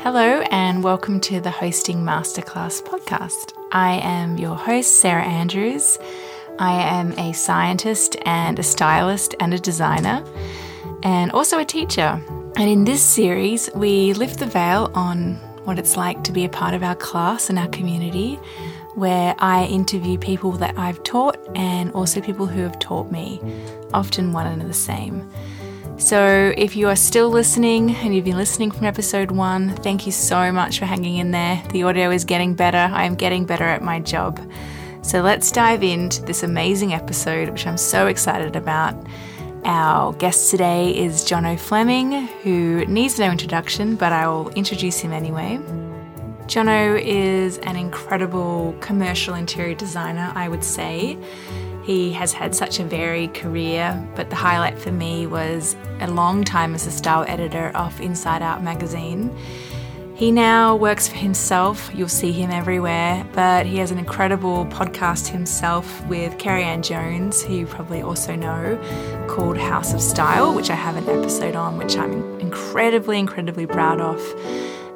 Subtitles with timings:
[0.00, 3.52] Hello, and welcome to the Hosting Masterclass podcast.
[3.72, 5.98] I am your host, Sarah Andrews.
[6.60, 10.24] I am a scientist and a stylist and a designer,
[11.02, 12.22] and also a teacher.
[12.56, 15.34] And in this series, we lift the veil on
[15.64, 18.36] what it's like to be a part of our class and our community,
[18.94, 23.40] where I interview people that I've taught and also people who have taught me,
[23.92, 25.28] often one and the same.
[25.98, 30.12] So, if you are still listening and you've been listening from episode one, thank you
[30.12, 31.60] so much for hanging in there.
[31.72, 32.88] The audio is getting better.
[32.94, 34.40] I am getting better at my job.
[35.02, 38.94] So, let's dive into this amazing episode, which I'm so excited about.
[39.64, 45.12] Our guest today is Jono Fleming, who needs no introduction, but I will introduce him
[45.12, 45.58] anyway.
[46.46, 51.18] Jono is an incredible commercial interior designer, I would say.
[51.88, 56.44] He has had such a varied career, but the highlight for me was a long
[56.44, 59.34] time as a style editor of Inside Out magazine.
[60.14, 65.28] He now works for himself, you'll see him everywhere, but he has an incredible podcast
[65.28, 68.78] himself with Kerry Ann Jones, who you probably also know,
[69.26, 73.98] called House of Style, which I have an episode on, which I'm incredibly, incredibly proud
[73.98, 74.20] of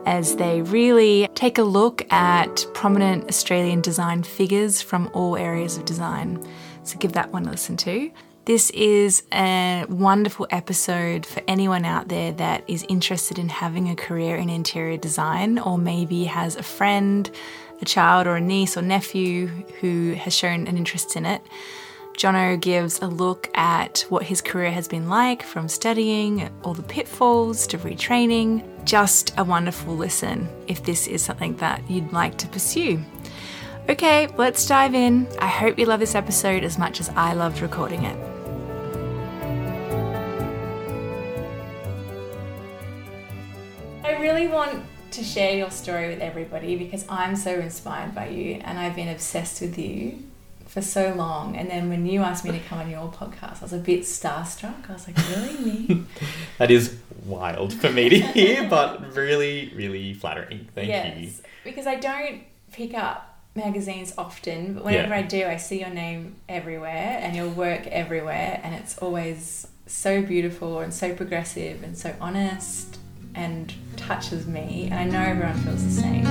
[0.04, 5.86] as they really take a look at prominent Australian design figures from all areas of
[5.86, 6.46] design.
[6.84, 8.10] So give that one a listen to.
[8.44, 13.94] This is a wonderful episode for anyone out there that is interested in having a
[13.94, 17.30] career in interior design or maybe has a friend,
[17.80, 19.46] a child, or a niece or nephew
[19.80, 21.40] who has shown an interest in it.
[22.18, 26.82] Jono gives a look at what his career has been like from studying, all the
[26.82, 28.64] pitfalls to retraining.
[28.84, 33.00] Just a wonderful listen if this is something that you'd like to pursue.
[33.88, 35.26] Okay, let's dive in.
[35.40, 38.16] I hope you love this episode as much as I loved recording it.
[44.04, 48.60] I really want to share your story with everybody because I'm so inspired by you
[48.62, 50.22] and I've been obsessed with you
[50.66, 51.56] for so long.
[51.56, 54.02] And then when you asked me to come on your podcast, I was a bit
[54.02, 54.88] starstruck.
[54.88, 55.58] I was like, really?
[55.58, 56.04] Me?
[56.58, 60.68] that is wild for me to hear, but really, really flattering.
[60.72, 61.30] Thank yes, you.
[61.64, 65.20] Because I don't pick up magazines often, but whenever yeah.
[65.20, 70.22] I do, I see your name everywhere and your work everywhere, and it's always so
[70.22, 72.98] beautiful and so progressive and so honest
[73.34, 74.88] and touches me.
[74.90, 76.22] And I know everyone feels the same.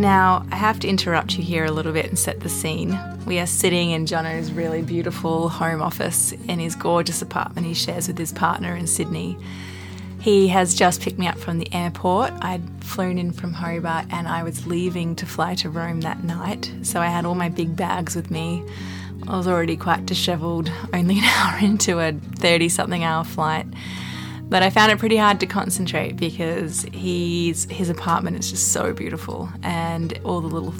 [0.00, 2.96] Now, I have to interrupt you here a little bit and set the scene.
[3.26, 8.06] We are sitting in Jono's really beautiful home office in his gorgeous apartment he shares
[8.06, 9.36] with his partner in Sydney.
[10.20, 12.32] He has just picked me up from the airport.
[12.42, 16.72] I'd flown in from Hobart and I was leaving to fly to Rome that night.
[16.82, 18.64] So I had all my big bags with me.
[19.28, 23.66] I was already quite dishevelled, only an hour into a 30 something hour flight.
[24.48, 28.94] But I found it pretty hard to concentrate because he's, his apartment is just so
[28.94, 30.72] beautiful and all the little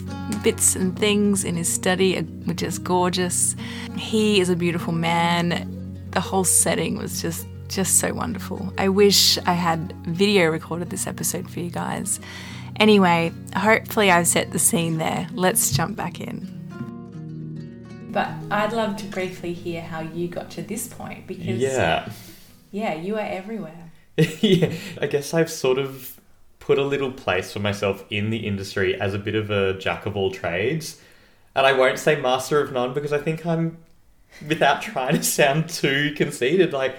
[0.43, 3.55] bits and things in his study are just gorgeous.
[3.95, 6.01] He is a beautiful man.
[6.13, 8.73] The whole setting was just just so wonderful.
[8.79, 12.21] I wish I had video recorded this episode for you guys.
[12.77, 15.29] Anyway, hopefully I've set the scene there.
[15.33, 16.57] Let's jump back in.
[18.11, 22.11] But I'd love to briefly hear how you got to this point because yeah,
[22.71, 23.91] yeah, you are everywhere.
[24.41, 26.19] yeah, I guess I've sort of
[26.59, 30.07] put a little place for myself in the industry as a bit of a jack
[30.07, 31.01] of all trades.
[31.55, 33.79] And I won't say master of none because I think I'm,
[34.47, 36.97] without trying to sound too conceited, like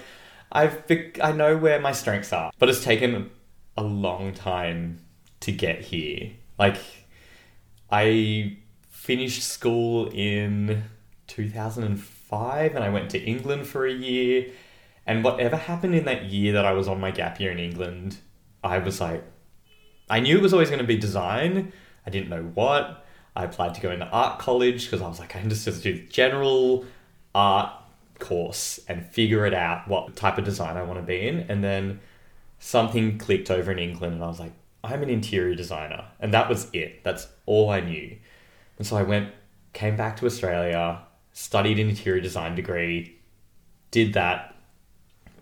[0.52, 0.84] I've
[1.22, 3.30] I know where my strengths are, but it's taken
[3.76, 5.00] a long time
[5.40, 6.32] to get here.
[6.58, 6.78] Like
[7.90, 10.84] I finished school in
[11.28, 14.50] 2005 and I went to England for a year
[15.06, 18.18] and whatever happened in that year that I was on my gap year in England,
[18.62, 19.24] I was like
[20.08, 21.72] I knew it was always going to be design.
[22.04, 23.06] I didn't know what.
[23.36, 26.84] I applied to go into art college because I was like, I just do general
[27.32, 27.72] art
[28.20, 31.40] course and figure it out what type of design I want to be in.
[31.48, 32.00] And then
[32.58, 34.52] something clicked over in England and I was like,
[34.84, 36.04] I'm an interior designer.
[36.20, 37.02] And that was it.
[37.04, 38.16] That's all I knew.
[38.78, 39.32] And so I went,
[39.72, 41.00] came back to Australia,
[41.32, 43.18] studied an interior design degree,
[43.90, 44.54] did that,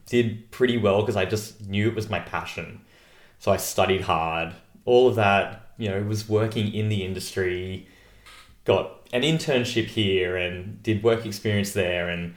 [0.07, 2.81] did pretty well because I just knew it was my passion.
[3.39, 4.55] So I studied hard,
[4.85, 7.87] all of that, you know, was working in the industry,
[8.65, 12.35] got an internship here and did work experience there and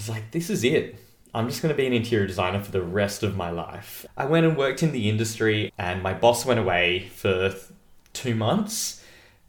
[0.00, 0.96] was like, this is it.
[1.34, 4.04] I'm just going to be an interior designer for the rest of my life.
[4.16, 7.62] I went and worked in the industry, and my boss went away for th-
[8.12, 9.04] two months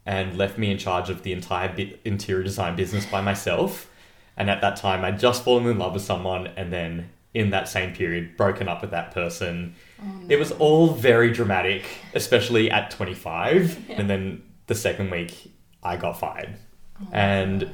[0.06, 3.90] and left me in charge of the entire bi- interior design business by myself.
[4.36, 7.66] And at that time, I'd just fallen in love with someone, and then in that
[7.68, 9.74] same period, broken up with that person.
[10.00, 10.26] Oh, no.
[10.28, 11.84] It was all very dramatic,
[12.14, 13.88] especially at 25.
[13.88, 13.96] Yeah.
[13.98, 15.50] And then the second week,
[15.82, 16.56] I got fired.
[17.00, 17.70] Oh, and.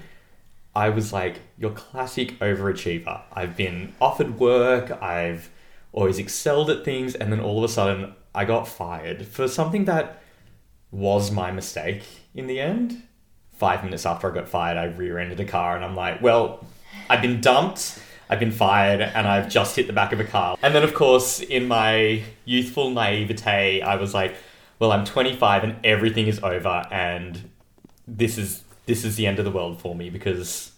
[0.79, 3.23] I was like, your classic overachiever.
[3.33, 5.51] I've been offered work, I've
[5.93, 9.87] always excelled at things, and then all of a sudden, I got fired for something
[9.87, 10.23] that
[10.93, 13.03] was my mistake in the end.
[13.55, 16.65] Five minutes after I got fired, I rear ended a car, and I'm like, well,
[17.11, 17.99] I've been dumped.
[18.31, 20.57] I've been fired and I've just hit the back of a car.
[20.63, 24.37] And then, of course, in my youthful naivete, I was like,
[24.79, 27.51] well, I'm 25 and everything is over and
[28.07, 30.73] this is this is the end of the world for me because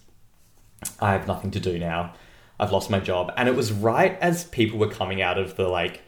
[0.99, 2.13] I have nothing to do now.
[2.59, 3.31] I've lost my job.
[3.37, 6.01] And it was right as people were coming out of the like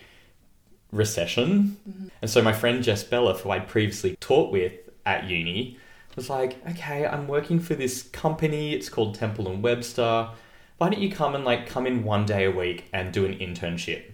[0.92, 1.78] recession.
[1.90, 2.08] Mm-hmm.
[2.22, 4.74] And so my friend Jess Bella, who I'd previously taught with
[5.06, 5.80] at uni,
[6.18, 8.74] was like, okay, I'm working for this company.
[8.74, 10.30] It's called Temple and Webster.
[10.78, 13.36] Why don't you come and like come in one day a week and do an
[13.40, 14.12] internship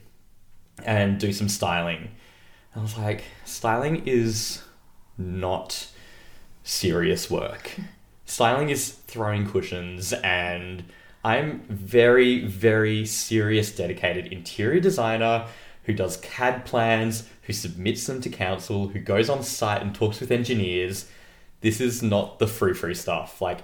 [0.86, 2.12] and do some styling?
[2.76, 4.62] I was like, styling is
[5.18, 5.88] not
[6.70, 7.72] serious work.
[8.26, 10.84] Styling is throwing cushions, and
[11.24, 15.48] I'm very, very serious, dedicated interior designer
[15.86, 20.20] who does CAD plans, who submits them to council, who goes on site and talks
[20.20, 21.10] with engineers.
[21.62, 23.42] This is not the free free stuff.
[23.42, 23.62] Like,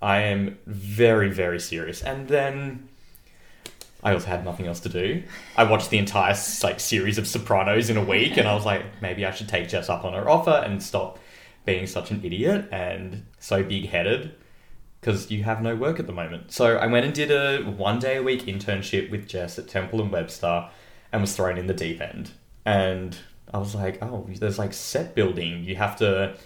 [0.00, 2.02] I am very, very serious.
[2.02, 2.88] And then
[4.02, 5.22] I also had nothing else to do.
[5.54, 8.84] I watched the entire like series of Sopranos in a week, and I was like,
[9.02, 11.18] maybe I should take Jess up on her offer and stop
[11.64, 14.34] being such an idiot and so big headed
[15.00, 16.52] because you have no work at the moment.
[16.52, 20.00] So I went and did a one day a week internship with Jess at Temple
[20.00, 20.68] and Webster
[21.12, 22.32] and was thrown in the deep end.
[22.64, 23.16] And
[23.52, 25.64] I was like, oh, there's like set building.
[25.64, 26.36] You have to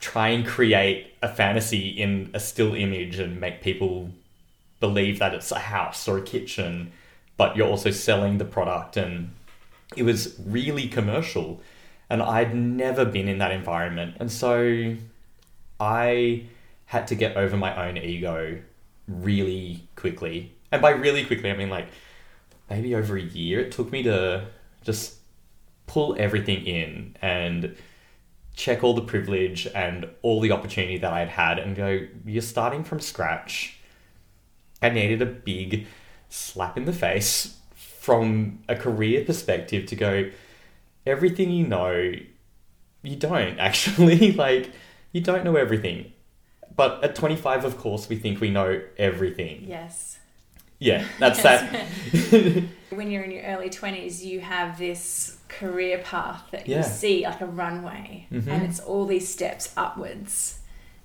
[0.00, 4.10] try and create a fantasy in a still image and make people
[4.78, 6.92] believe that it's a house or a kitchen,
[7.36, 8.96] but you're also selling the product.
[8.96, 9.30] And
[9.96, 11.62] it was really commercial.
[12.08, 14.16] And I'd never been in that environment.
[14.20, 14.94] And so
[15.80, 16.44] I
[16.86, 18.60] had to get over my own ego
[19.08, 20.52] really quickly.
[20.70, 21.88] And by really quickly, I mean like
[22.70, 23.60] maybe over a year.
[23.60, 24.46] It took me to
[24.84, 25.16] just
[25.86, 27.76] pull everything in and
[28.54, 32.84] check all the privilege and all the opportunity that I'd had and go, you're starting
[32.84, 33.78] from scratch.
[34.80, 35.86] I needed a big
[36.28, 40.30] slap in the face from a career perspective to go,
[41.06, 42.12] everything you know,
[43.02, 44.32] you don't actually.
[44.32, 44.70] like,
[45.12, 46.12] you don't know everything.
[46.74, 49.64] But at 25, of course, we think we know everything.
[49.66, 50.18] Yes.
[50.78, 51.72] Yeah, that's Yes.
[52.12, 52.64] that.
[52.90, 56.78] when you're in your early 20s, you have this career path that Yeah.
[56.78, 58.46] you see like a runway, Mhm.
[58.48, 60.58] and it's all these steps upwards.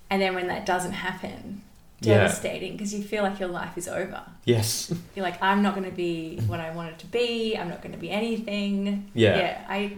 [0.10, 1.62] And then when that doesn't happen.
[2.02, 4.24] Devastating because you feel like your life is over.
[4.46, 4.94] yes.
[5.16, 7.58] You're like, I'm not going to be what I wanted to be.
[7.58, 9.10] I'm not going to be anything.
[9.14, 9.38] Yeah.
[9.38, 9.98] Yeah, I,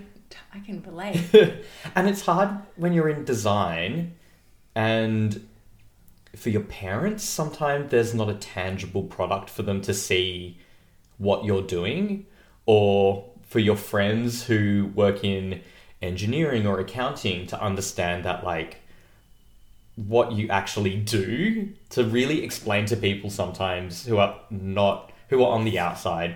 [0.54, 1.18] I can relate.
[1.96, 4.16] and it's hard when you're in design
[4.76, 5.48] and
[6.36, 10.58] for your parents sometimes there's not a tangible product for them to see
[11.18, 12.26] what you're doing
[12.66, 15.62] or for your friends who work in
[16.02, 18.78] engineering or accounting to understand that like
[19.96, 25.52] what you actually do to really explain to people sometimes who are not who are
[25.52, 26.36] on the outside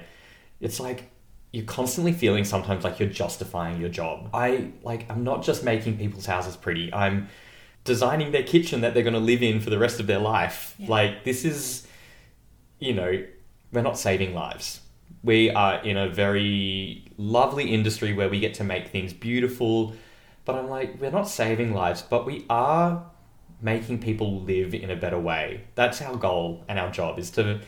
[0.60, 1.10] it's like
[1.52, 4.30] you're constantly feeling sometimes like you're justifying your job.
[4.34, 6.94] I like I'm not just making people's houses pretty.
[6.94, 7.30] I'm
[7.84, 10.76] designing their kitchen that they're going to live in for the rest of their life.
[10.78, 10.90] Yeah.
[10.90, 11.88] Like this is
[12.80, 13.24] you know,
[13.72, 14.82] we're not saving lives.
[15.24, 19.96] We are in a very lovely industry where we get to make things beautiful,
[20.46, 23.04] but I'm like we're not saving lives, but we are
[23.62, 25.62] making people live in a better way.
[25.76, 27.60] That's our goal and our job is to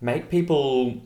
[0.00, 1.02] make people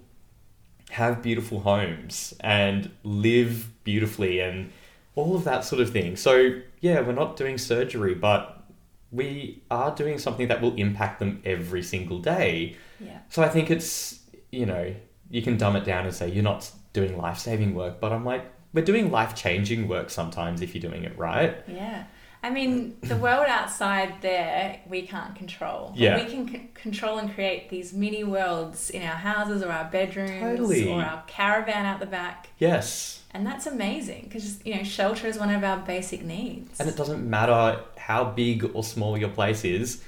[0.90, 4.72] have beautiful homes and live beautifully and
[5.14, 6.16] all of that sort of thing.
[6.16, 8.64] So, yeah, we're not doing surgery, but
[9.12, 12.76] we are doing something that will impact them every single day.
[12.98, 13.18] Yeah.
[13.28, 14.94] So, I think it's, you know,
[15.30, 18.24] you can dumb it down and say you're not doing life saving work, but I'm
[18.24, 21.56] like, we're doing life changing work sometimes if you're doing it right.
[21.68, 22.04] Yeah.
[22.42, 25.88] I mean, the world outside there we can't control.
[25.90, 26.24] But Yeah.
[26.24, 30.40] We can c- control and create these mini worlds in our houses or our bedrooms
[30.40, 30.88] Totally.
[30.88, 32.48] or our caravan out the back.
[32.58, 33.20] Yes.
[33.32, 36.80] And that's amazing because, you know, shelter is one of our basic needs.
[36.80, 40.02] And it doesn't matter how big or small your place is,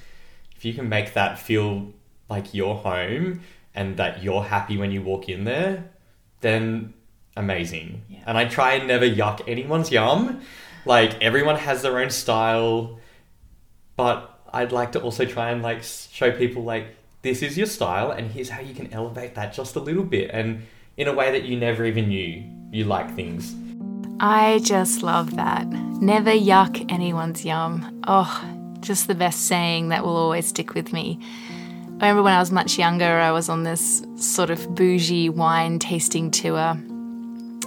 [0.57, 1.93] if you can make that feel
[2.31, 3.43] like your home
[3.75, 5.91] and that you're happy when you walk in there,
[6.41, 6.95] then
[7.37, 8.03] amazing.
[8.09, 8.21] Yeah.
[8.27, 10.41] And I try and never yuck anyone's yum.
[10.85, 12.99] Like everyone has their own style,
[13.97, 18.11] but I'd like to also try and like show people like this is your style,
[18.11, 21.31] and here's how you can elevate that just a little bit, and in a way
[21.33, 23.55] that you never even knew you like things.
[24.21, 25.67] I just love that.
[25.69, 28.03] Never yuck anyone's yum.
[28.07, 28.45] Oh,
[28.81, 31.19] just the best saying that will always stick with me.
[32.01, 35.79] I remember when I was much younger, I was on this sort of bougie wine
[35.79, 36.77] tasting tour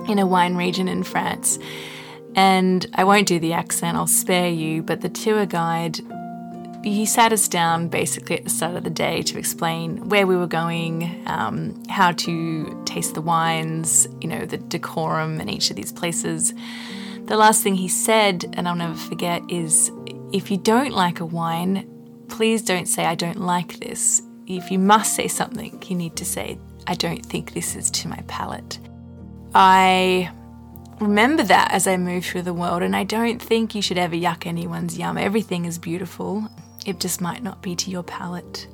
[0.10, 1.58] in a wine region in France.
[2.36, 6.00] And I won't do the accent, I'll spare you, but the tour guide
[6.86, 10.38] he sat us down basically at the start of the day to explain where we
[10.38, 15.76] were going, um, how to taste the wines, you know, the decorum in each of
[15.76, 16.54] these places.
[17.26, 19.92] The last thing he said, and I'll never forget, is
[20.32, 21.90] if you don't like a wine,
[22.28, 24.22] please don't say, I don't like this.
[24.46, 28.08] If you must say something, you need to say, I don't think this is to
[28.08, 28.78] my palate.
[29.56, 30.30] I
[31.00, 34.16] remember that as I move through the world, and I don't think you should ever
[34.16, 35.18] yuck anyone's yum.
[35.18, 36.48] Everything is beautiful.
[36.86, 38.68] It just might not be to your palate.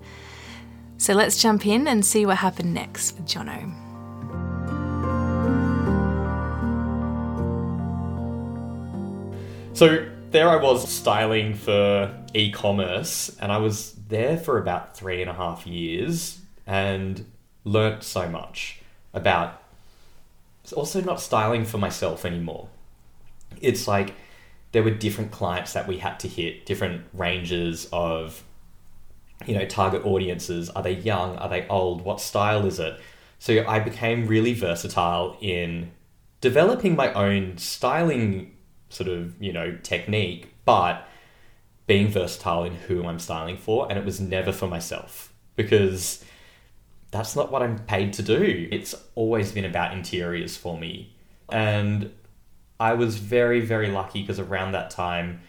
[0.98, 3.74] So let's jump in and see what happened next with Jono.
[9.74, 15.22] So there I was styling for e commerce, and I was there for about three
[15.22, 17.26] and a half years and
[17.64, 18.82] learnt so much
[19.14, 19.61] about
[20.74, 22.70] also not styling for myself anymore.
[23.60, 24.14] It's like
[24.72, 28.44] there were different clients that we had to hit, different ranges of,
[29.46, 30.70] you know, target audiences.
[30.70, 31.38] Are they young?
[31.38, 32.02] Are they old?
[32.02, 33.00] What style is it?
[33.40, 35.92] So I became really versatile in
[36.42, 38.56] developing my own styling
[38.90, 41.08] sort of, you know, technique, but
[41.88, 43.90] being versatile in who I'm styling for.
[43.90, 46.24] And it was never for myself because
[47.12, 48.68] that's not what I'm paid to do.
[48.72, 51.14] It's always been about interiors for me.
[51.52, 52.12] And
[52.80, 55.42] I was very, very lucky because around that time,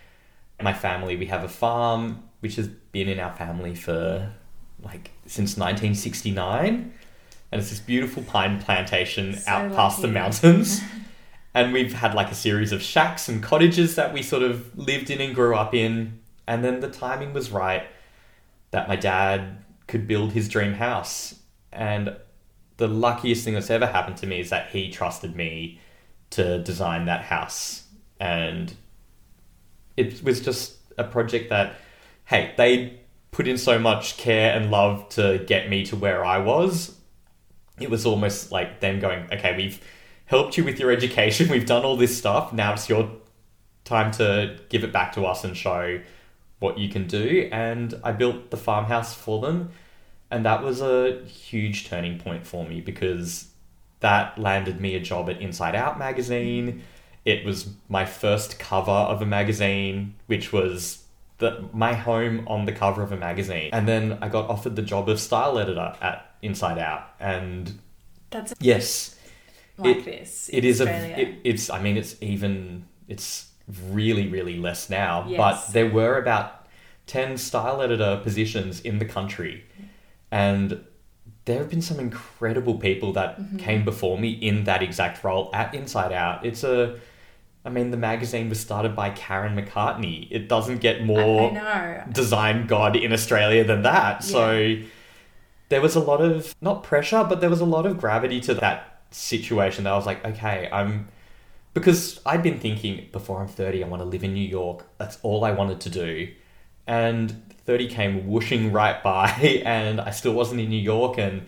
[0.61, 4.33] my family, we have a farm which has been in our family for
[4.83, 6.93] like since 1969.
[7.53, 10.81] And it's this beautiful pine plantation So out past the mountains.
[11.55, 15.11] and we've had like a series of shacks and cottages that we sort of lived
[15.11, 16.19] in and grew up in.
[16.47, 17.85] And then the timing was right
[18.73, 21.39] that my dad could build his dream house.
[21.73, 22.17] And
[22.77, 25.81] the luckiest thing that's ever happened to me is that he trusted me
[26.31, 27.85] to design that house.
[28.19, 28.75] And
[29.97, 31.75] it was just a project that,
[32.25, 33.01] hey, they
[33.31, 36.97] put in so much care and love to get me to where I was.
[37.81, 39.81] It was almost like them going, okay, we've
[40.27, 43.11] helped you with your education, we've done all this stuff, now it's your
[43.85, 46.01] time to give it back to us and show
[46.59, 47.49] what you can do.
[47.51, 49.71] And I built the farmhouse for them.
[50.33, 53.49] And that was a huge turning point for me because
[54.01, 56.83] that landed me a job at Inside Out magazine.
[57.25, 61.05] It was my first cover of a magazine, which was
[61.39, 63.71] the, my home on the cover of a magazine.
[63.73, 67.09] And then I got offered the job of style editor at Inside Out.
[67.21, 67.79] And
[68.31, 69.15] That's yes,
[69.77, 70.49] like It- this.
[70.53, 73.49] it is a it, it's i mean it's even it's
[73.91, 75.39] really really less now Yes.
[75.39, 76.67] but there were about
[77.07, 79.65] 10 style editor positions in the country
[80.33, 80.85] and
[81.45, 83.59] there have been some incredible people that Mm-hmm.
[83.59, 86.99] came before me in that exact role at inside out it's a
[87.65, 91.51] i mean the magazine was started by karen mccartney it doesn't get more
[92.13, 94.25] design god in Australia than that.
[94.25, 94.77] So
[95.69, 98.55] there was a lot of not pressure, but there was a lot of gravity to
[98.55, 98.79] that
[99.11, 101.09] situation that I was like, okay, I'm
[101.75, 104.85] because I'd been thinking before I'm 30, I want to live in New York.
[104.99, 106.29] That's all I wanted to do.
[106.87, 109.31] And 30 came whooshing right by,
[109.65, 111.19] and I still wasn't in New York.
[111.19, 111.47] And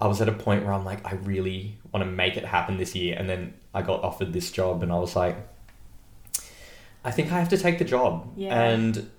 [0.00, 2.76] I was at a point where I'm like, I really want to make it happen
[2.76, 3.16] this year.
[3.18, 5.36] And then I got offered this job, and I was like,
[7.04, 8.32] I think I have to take the job.
[8.36, 8.60] Yeah.
[8.60, 9.10] And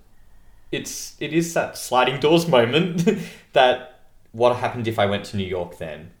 [0.72, 3.08] it's it is that sliding doors moment
[3.52, 4.00] that
[4.32, 6.12] what happened if I went to New York then.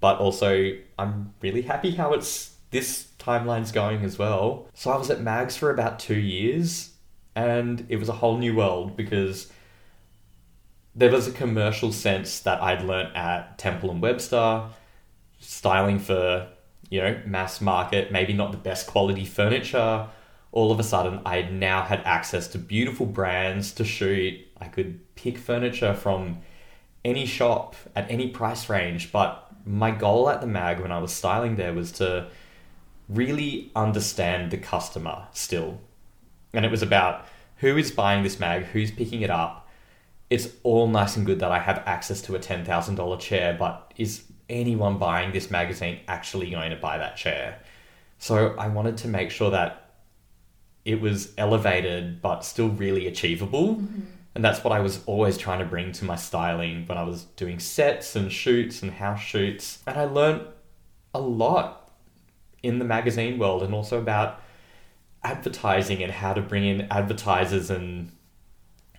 [0.00, 4.66] But also I'm really happy how it's this timeline's going as well.
[4.74, 6.90] So I was at Mags for about two years
[7.36, 9.52] and it was a whole new world because
[10.94, 14.64] there was a commercial sense that I'd learnt at Temple and Webster,
[15.38, 16.48] styling for,
[16.90, 20.08] you know, mass market, maybe not the best quality furniture.
[20.52, 24.38] All of a sudden, I now had access to beautiful brands to shoot.
[24.60, 26.40] I could pick furniture from
[27.04, 29.12] any shop at any price range.
[29.12, 32.28] But my goal at the mag when I was styling there was to
[33.08, 35.80] really understand the customer still.
[36.52, 39.61] And it was about who is buying this mag, who's picking it up.
[40.32, 44.24] It's all nice and good that I have access to a $10,000 chair, but is
[44.48, 47.58] anyone buying this magazine actually going to buy that chair?
[48.18, 49.90] So I wanted to make sure that
[50.84, 54.00] it was elevated but still really achievable mm-hmm.
[54.34, 57.24] And that's what I was always trying to bring to my styling when I was
[57.36, 59.82] doing sets and shoots and house shoots.
[59.86, 60.46] And I learned
[61.14, 61.90] a lot
[62.62, 64.40] in the magazine world and also about
[65.22, 68.10] advertising and how to bring in advertisers and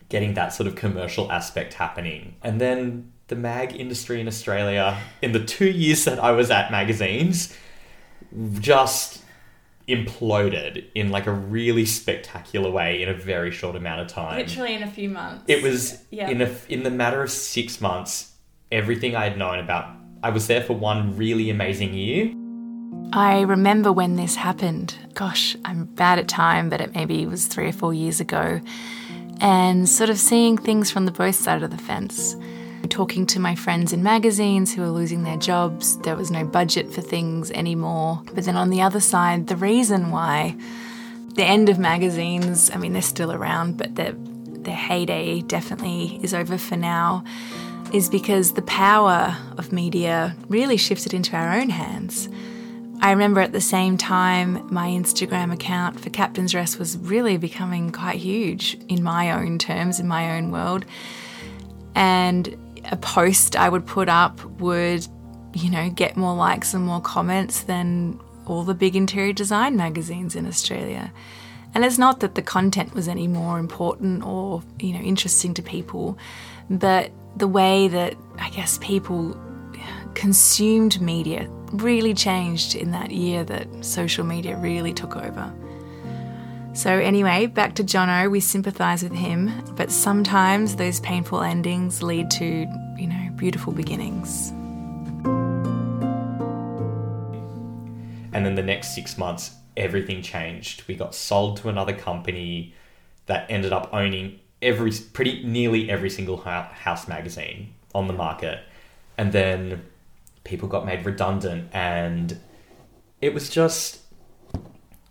[0.10, 2.36] getting that sort of commercial aspect happening.
[2.44, 6.72] And then the mag industry in Australia, in the two years that I was at
[6.72, 7.56] magazines,
[8.60, 9.22] just
[9.88, 14.38] imploded in like a really spectacular way in a very short amount of time.
[14.38, 15.44] Literally in a few months.
[15.48, 16.30] It was Yeah.
[16.30, 18.32] in a in the matter of six months,
[18.72, 19.88] everything I had known about.
[20.24, 22.32] I was there for one really amazing year.
[23.12, 24.96] I remember when this happened.
[25.14, 28.62] Gosh, I'm bad at time, but it maybe was three or four years ago.
[29.44, 32.38] And sort of seeing things from the both side of the fence.
[32.88, 36.94] Talking to my friends in magazines who were losing their jobs, there was no budget
[36.94, 38.22] for things anymore.
[38.34, 40.56] But then on the other side, the reason why
[41.36, 46.34] the end of magazines, I mean, they're still around, but their, their heyday definitely is
[46.34, 47.26] over for now,
[47.92, 52.30] is because the power of media really shifted into our own hands.
[53.02, 57.92] I remember at the same time, my Instagram account for Captain's Rest was really becoming
[57.92, 60.86] quite huge in my own terms, in my own world.
[61.96, 62.58] And
[62.92, 65.06] a post I would put up would,
[65.54, 70.36] you know, get more likes and more comments than all the big interior design magazines
[70.36, 71.12] in Australia.
[71.74, 75.62] And it's not that the content was any more important or, you know, interesting to
[75.62, 76.18] people,
[76.70, 79.38] but the way that I guess people
[80.14, 85.52] consumed media really changed in that year that social media really took over.
[86.74, 92.32] So, anyway, back to Jono, we sympathise with him, but sometimes those painful endings lead
[92.32, 92.46] to,
[92.98, 94.50] you know, beautiful beginnings.
[98.34, 100.84] And then the next six months, everything changed.
[100.88, 102.74] We got sold to another company
[103.28, 108.62] that ended up owning every pretty nearly every single house magazine on the market,
[109.18, 109.84] and then
[110.44, 112.38] people got made redundant, and
[113.22, 114.00] it was just,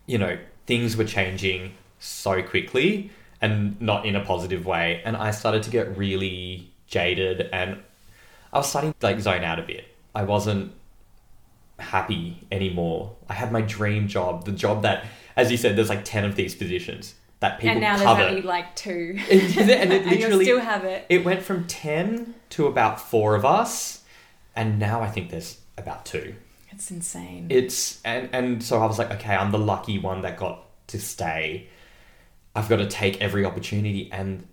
[0.07, 5.31] you know, things were changing so quickly and not in a positive way, and I
[5.31, 7.79] started to get really jaded, and
[8.53, 9.87] I was starting to like zone out a bit.
[10.15, 10.73] I wasn't
[11.79, 13.17] happy anymore.
[13.29, 15.05] I had my dream job, the job that,
[15.37, 18.21] as you said, there's like 10 of these positions that people and now cover.
[18.21, 19.19] there's only like two.
[19.31, 21.05] and it and literally, still have it.
[21.09, 24.02] it went from 10 to about four of us,
[24.55, 26.35] and now I think there's about two.
[26.71, 27.47] It's insane.
[27.51, 31.01] It's, and, and so I was like, okay, I'm the lucky one that got to
[31.01, 31.69] stay.
[32.55, 34.11] I've got to take every opportunity.
[34.11, 34.47] And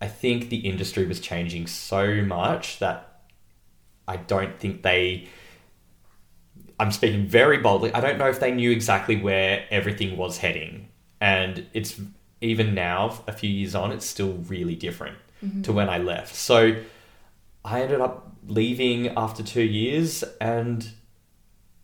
[0.00, 3.22] I think the industry was changing so much that
[4.06, 5.28] I don't think they.
[6.80, 7.92] I'm speaking very boldly.
[7.92, 10.88] I don't know if they knew exactly where everything was heading.
[11.20, 12.00] And it's
[12.40, 15.62] even now, a few years on, it's still really different mm-hmm.
[15.62, 16.36] to when I left.
[16.36, 16.76] So
[17.64, 20.90] I ended up leaving after two years, and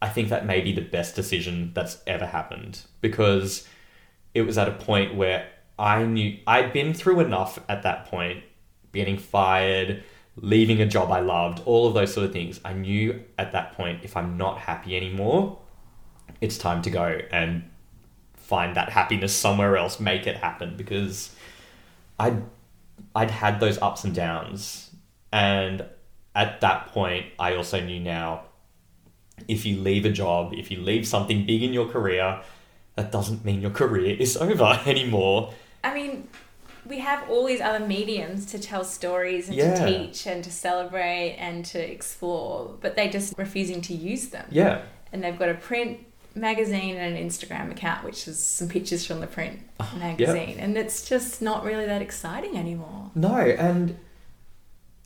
[0.03, 3.69] I think that may be the best decision that's ever happened because
[4.35, 5.49] it was at a point where
[5.79, 8.43] I knew I'd been through enough at that point,
[8.93, 10.03] getting fired,
[10.37, 12.61] leaving a job I loved, all of those sort of things.
[12.65, 15.59] I knew at that point if I'm not happy anymore,
[16.41, 17.65] it's time to go and
[18.35, 21.35] find that happiness somewhere else, make it happen because
[22.19, 22.43] I'd
[23.15, 24.91] I'd had those ups and downs
[25.33, 25.85] and
[26.35, 28.45] at that point I also knew now
[29.49, 32.41] if you leave a job, if you leave something big in your career,
[32.95, 35.53] that doesn't mean your career is over anymore.
[35.83, 36.29] I mean,
[36.87, 39.75] we have all these other mediums to tell stories and Yeah.
[39.75, 44.47] to teach and to celebrate and to explore, but they're just refusing to use them.
[44.51, 44.83] Yeah.
[45.13, 45.99] And they've got a print
[46.35, 50.77] magazine and an Instagram account, which is some pictures from the print ah, magazine, and
[50.77, 53.11] it's just not really that exciting anymore.
[53.15, 53.97] No, and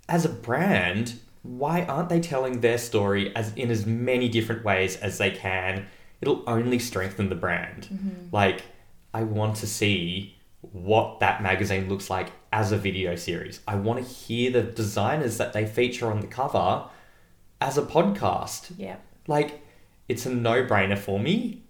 [0.09, 4.97] as a brand, why aren't they telling their story as in as many different ways
[4.97, 5.87] as they can?
[6.21, 7.89] It'll only strengthen the brand.
[7.93, 8.29] Mm-hmm.
[8.33, 8.63] Like,
[9.15, 13.61] I want to see what that magazine looks like as a video series.
[13.69, 16.85] I want to hear the designers that they feature on the cover
[17.61, 18.73] as a podcast.
[18.77, 18.97] Yeah.
[19.27, 19.63] Like,
[20.09, 21.63] it's a no-brainer for me.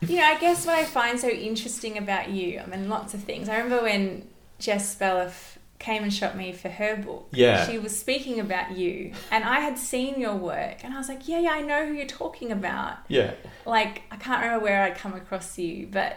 [0.00, 3.22] You know, I guess what I find so interesting about you, I mean, lots of
[3.22, 3.48] things.
[3.48, 7.28] I remember when Jess Bellef came and shot me for her book.
[7.32, 7.66] Yeah.
[7.68, 11.28] She was speaking about you, and I had seen your work, and I was like,
[11.28, 12.98] yeah, yeah, I know who you're talking about.
[13.08, 13.32] Yeah.
[13.64, 16.16] Like, I can't remember where I'd come across you, but,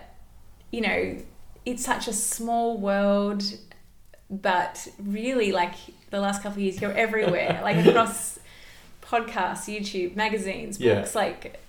[0.72, 1.18] you know,
[1.66, 3.44] it's such a small world,
[4.30, 5.74] but really, like,
[6.10, 8.40] the last couple of years, you're everywhere, like, across
[9.02, 11.02] podcasts, YouTube, magazines, Yeah.
[11.02, 11.60] books, like,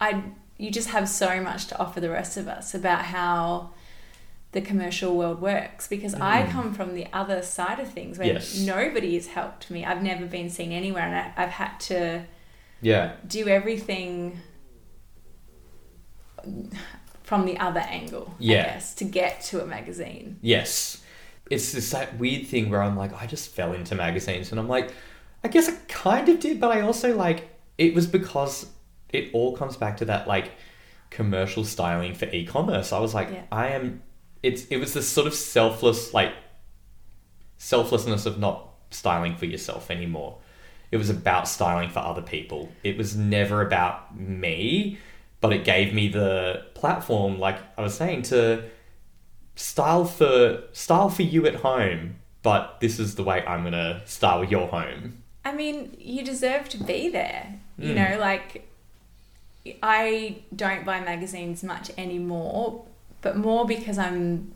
[0.00, 0.22] I
[0.60, 3.70] you just have so much to offer the rest of us about how
[4.52, 6.50] the commercial world works because I Mm.
[6.50, 8.58] come from the other side of things where Yes.
[8.58, 9.84] nobody has helped me.
[9.84, 12.24] I've never been seen anywhere and I, I've had to
[12.80, 13.12] Yeah.
[13.26, 14.40] do everything
[17.22, 18.60] from the other angle, Yeah.
[18.60, 20.38] I guess, to get to a magazine.
[20.40, 21.02] Yes.
[21.50, 24.68] It's this that weird thing where I'm like, I just fell into magazines and I'm
[24.68, 24.92] like,
[25.44, 28.66] I guess I kind of did, but I also like it was because
[29.10, 30.52] it all comes back to that like
[31.10, 32.92] commercial styling for e-commerce.
[32.92, 33.42] I was like, Yeah.
[33.52, 34.02] I am
[34.42, 36.32] it's it was this sort of selfless like
[37.56, 40.38] selflessness of not styling for yourself anymore.
[40.90, 42.70] It was about styling for other people.
[42.82, 44.98] It was never about me,
[45.40, 48.64] but it gave me the platform, like I was saying, to
[49.54, 52.16] style for style for you at home.
[52.42, 55.22] But this is the way I'm gonna style your home.
[55.44, 57.58] I mean, you deserve to be there.
[57.78, 57.94] You Mm.
[58.12, 58.66] know, like
[59.82, 62.84] I don't buy magazines much anymore,
[63.22, 64.52] but more because I'm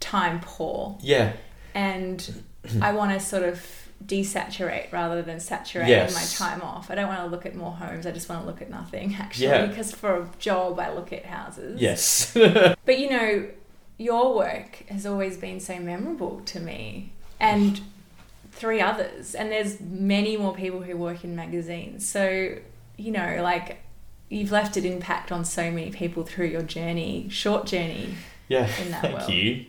[0.00, 1.32] time poor Yeah,
[1.74, 2.42] and
[2.82, 3.64] I want to sort of
[4.06, 6.14] desaturate rather than saturate Yes.
[6.40, 6.90] my time off.
[6.90, 8.06] I don't want to look at more homes.
[8.06, 9.66] I just want to look at nothing actually Yeah.
[9.66, 11.80] because for a job I look at houses.
[11.80, 12.32] yes,
[12.86, 13.46] But you know,
[13.98, 17.80] your work has always been so memorable to me and
[18.52, 19.34] three others.
[19.34, 22.08] And there's many more people who work in magazines.
[22.08, 22.56] So,
[22.96, 23.82] you know, like
[24.30, 28.14] you've left an impact on so many people through your journey, short journey.
[28.48, 28.68] yeah.
[28.80, 29.30] In that Thank world.
[29.30, 29.66] you.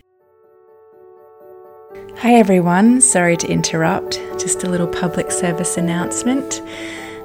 [2.19, 4.21] Hi everyone, sorry to interrupt.
[4.39, 6.62] Just a little public service announcement.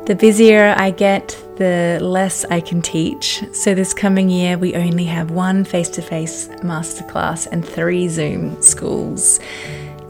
[0.06, 3.42] The busier I get, the less I can teach.
[3.52, 8.60] So, this coming year, we only have one face to face masterclass and three Zoom
[8.62, 9.40] schools,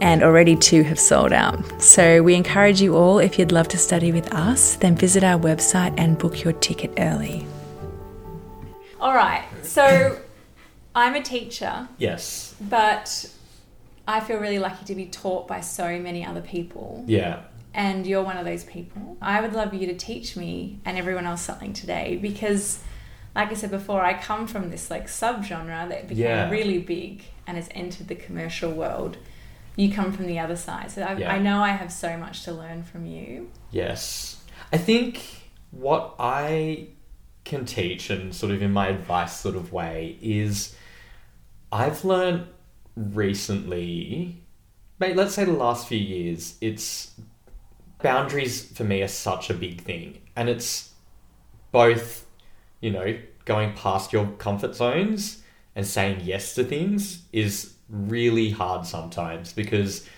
[0.00, 1.58] and already two have sold out.
[1.82, 5.38] So, we encourage you all, if you'd love to study with us, then visit our
[5.40, 7.46] website and book your ticket early.
[9.00, 9.44] All right.
[9.62, 10.18] So
[10.94, 12.54] I'm a teacher, Yes.
[12.60, 13.30] but
[14.08, 17.04] I feel really lucky to be taught by so many other people.
[17.06, 17.40] Yeah.
[17.74, 19.18] and you're one of those people.
[19.20, 22.78] I would love you to teach me and everyone else something today because,
[23.34, 26.48] like I said before, I come from this like subgenre that became Yeah.
[26.48, 29.18] really big and has entered the commercial world.
[29.76, 31.32] You come from the other side, so I, Yeah.
[31.32, 33.50] I know I have so much to learn from you.
[33.70, 34.42] Yes.
[34.72, 35.22] I think
[35.70, 36.88] what I
[37.44, 40.74] can teach and sort of in my advice sort of way is
[41.70, 42.46] I've learned
[42.96, 44.42] recently,
[44.98, 47.12] mate, let's say the last few years, it's
[48.02, 50.18] boundaries for me are such a big thing.
[50.34, 50.92] And it's
[51.70, 52.26] both,
[52.80, 55.42] you know, going past your comfort zones
[55.74, 60.08] and saying yes to things is really hard sometimes because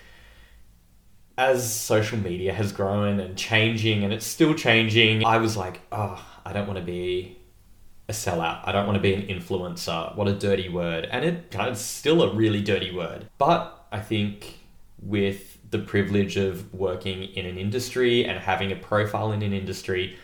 [1.36, 6.24] as social media has grown and changing and it's still changing, I was like, oh,
[6.44, 7.38] I don't want to be
[8.08, 8.60] a sellout.
[8.64, 10.16] I don't want to be an influencer.
[10.16, 11.06] What a dirty word.
[11.10, 13.26] And it, it's still a really dirty word.
[13.38, 14.58] But I think
[15.00, 20.16] with the privilege of working in an industry and having a profile in an industry,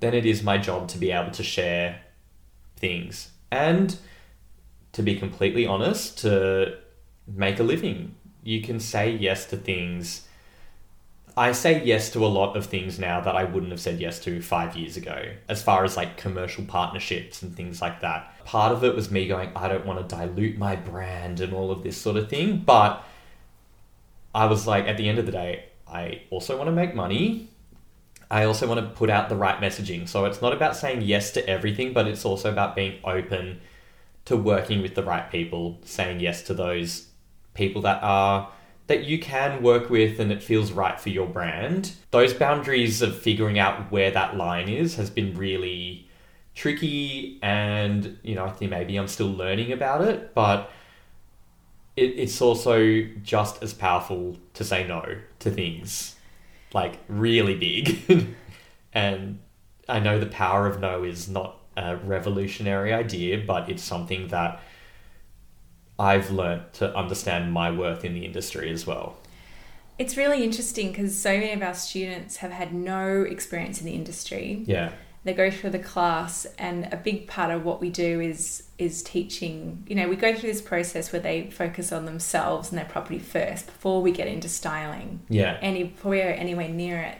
[0.00, 2.00] then it is my job to be able to share
[2.76, 3.96] things and
[4.92, 6.76] to be completely honest, to
[7.26, 8.14] make a living.
[8.42, 10.26] You can say yes to things.
[11.36, 14.18] I say yes to a lot of things now that I wouldn't have said yes
[14.20, 18.44] to five years ago, as far as like commercial partnerships and things like that.
[18.44, 21.70] Part of it was me going, I don't want to dilute my brand and all
[21.70, 22.58] of this sort of thing.
[22.58, 23.04] But
[24.34, 27.48] I was like, at the end of the day, I also want to make money.
[28.30, 30.08] I also want to put out the right messaging.
[30.08, 33.60] So it's not about saying yes to everything, but it's also about being open
[34.30, 37.08] to working with the right people, saying yes to those
[37.52, 38.48] people that are
[38.86, 41.92] that you can work with and it feels right for your brand.
[42.12, 46.08] Those boundaries of figuring out where that line is has been really
[46.54, 50.70] tricky and you know, I think maybe I'm still learning about it, but
[51.96, 56.14] it, it's also just as powerful to say no to things
[56.72, 58.36] like really big.
[58.92, 59.40] and
[59.88, 64.60] I know the power of no is not a revolutionary idea, but it's something that
[65.98, 69.16] I've learnt to understand my worth in the industry as well.
[69.98, 73.92] It's really interesting because so many of our students have had no experience in the
[73.92, 74.64] industry.
[74.66, 74.92] Yeah.
[75.24, 79.02] They go through the class, and a big part of what we do is is
[79.02, 79.84] teaching.
[79.86, 83.18] You know, we go through this process where they focus on themselves and their property
[83.18, 85.20] first before we get into styling.
[85.28, 85.58] Yeah.
[85.60, 87.18] any before we go anywhere near it.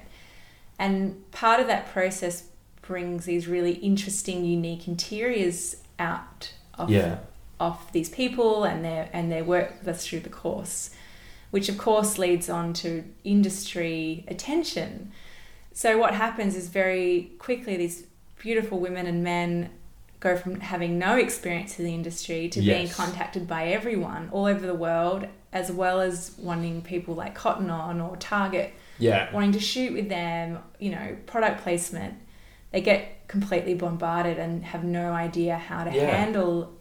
[0.78, 2.44] And part of that process
[2.90, 7.18] brings these really interesting, unique interiors out of Yeah.
[7.60, 10.90] of these people and their and their work with us through the course,
[11.52, 15.12] which of course leads on to industry attention.
[15.72, 18.02] So what happens is very quickly these
[18.40, 19.70] beautiful women and men
[20.18, 24.66] go from having no experience in the industry to being contacted by everyone all over
[24.66, 29.32] the world, as well as wanting people like Cotton On or Target Yeah.
[29.32, 32.14] wanting to shoot with them, you know, product placement,
[32.72, 36.16] they get completely bombarded and have no idea how to Yeah.
[36.16, 36.72] handle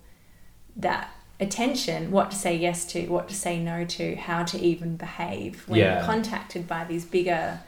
[0.75, 4.97] that attention, what to say yes to, what to say no to, how to even
[4.97, 6.05] behave when Yeah.
[6.05, 7.59] contacted by these bigger,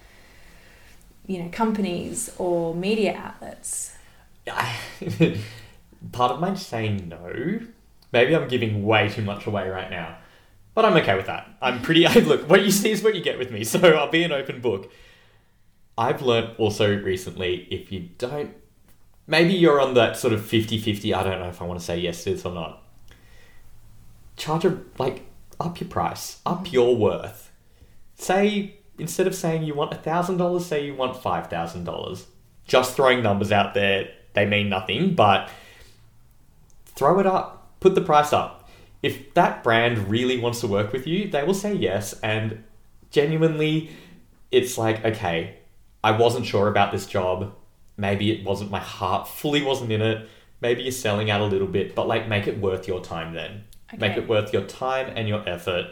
[1.25, 3.95] you know, companies or media outlets.
[6.11, 7.59] Part of my saying no.
[8.11, 10.17] Maybe I'm giving way too much away right now,
[10.75, 11.47] but I'm okay with that.
[11.61, 12.05] I'm pretty.
[12.05, 14.31] I, look, what you see is what you get with me, so I'll be an
[14.31, 14.91] open book.
[15.97, 18.55] I've learnt also recently if you don't,
[19.27, 21.85] maybe you're on that sort of 50 50, I don't know if I want to
[21.85, 22.83] say yes to this or not.
[24.37, 25.25] Charge a, like,
[25.59, 26.73] up your price, up mm-hmm.
[26.73, 27.51] your worth.
[28.15, 32.25] Say, instead of saying you want $1,000, say you want $5,000
[32.71, 34.09] just throwing numbers out there.
[34.33, 35.49] They mean nothing, but
[36.85, 37.79] throw it up.
[37.81, 38.69] Put the price up.
[39.01, 42.13] If that brand really wants to work with you, they will say yes.
[42.21, 42.63] And
[43.09, 43.89] genuinely,
[44.51, 45.57] it's like, okay,
[46.03, 47.53] I wasn't sure about this job.
[47.97, 50.27] Maybe it wasn't my heart fully wasn't in it.
[50.61, 53.63] Maybe you're selling out a little bit, but like make it worth your time then.
[53.97, 55.91] Make it worth your time and your effort.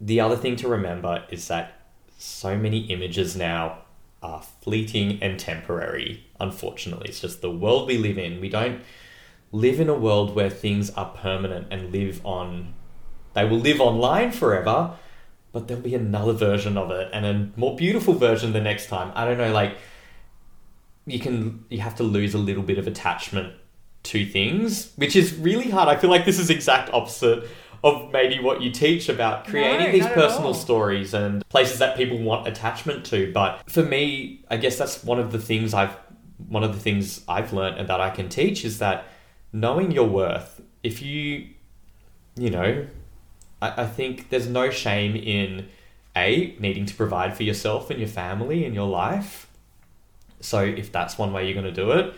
[0.00, 1.80] The other thing to remember is that
[2.18, 3.78] so many images now
[4.22, 7.08] are fleeting and temporary, unfortunately.
[7.08, 8.40] It's just the world we live in.
[8.40, 8.82] We don't
[9.52, 12.74] live in a world where things are permanent and live on,
[13.34, 14.94] they will live online forever,
[15.58, 19.10] but there'll be another version of it and a more beautiful version the next time.
[19.16, 19.76] I don't know, like,
[21.04, 23.54] you can, you have to lose a little bit of attachment
[24.04, 25.88] to things, which is really hard.
[25.88, 27.48] I feel like this is exact opposite
[27.82, 32.18] of maybe what you teach about creating No, these personal stories and places that people
[32.18, 33.32] want attachment to.
[33.32, 35.96] But for me, I guess that's one of the things I've
[36.46, 39.06] one of the things I've learned and that I can teach is that
[39.52, 40.60] knowing your worth.
[40.84, 41.48] If you,
[42.36, 42.86] you know,
[43.60, 45.68] I, I think there's no shame in
[46.16, 49.48] a needing to provide for yourself and your family and your life.
[50.40, 52.14] So if that's one way you're going to do it,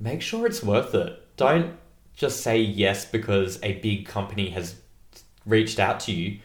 [0.00, 1.36] make sure it's worth it.
[1.36, 1.76] Don't
[2.14, 4.76] just say yes because a big company has
[5.44, 6.38] reached out to you.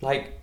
[0.00, 0.38] Like,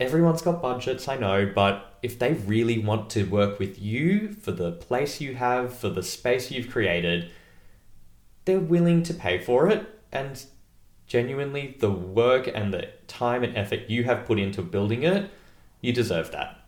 [0.00, 4.52] everyone's got budgets, I know, but if they really want to work with you for
[4.52, 7.30] the place you have, for the space you've created,
[8.44, 9.86] they're willing to pay for it.
[10.12, 10.44] And
[11.14, 15.30] genuinely, the work and the time and effort you have put into building it,
[15.80, 16.58] you deserve that.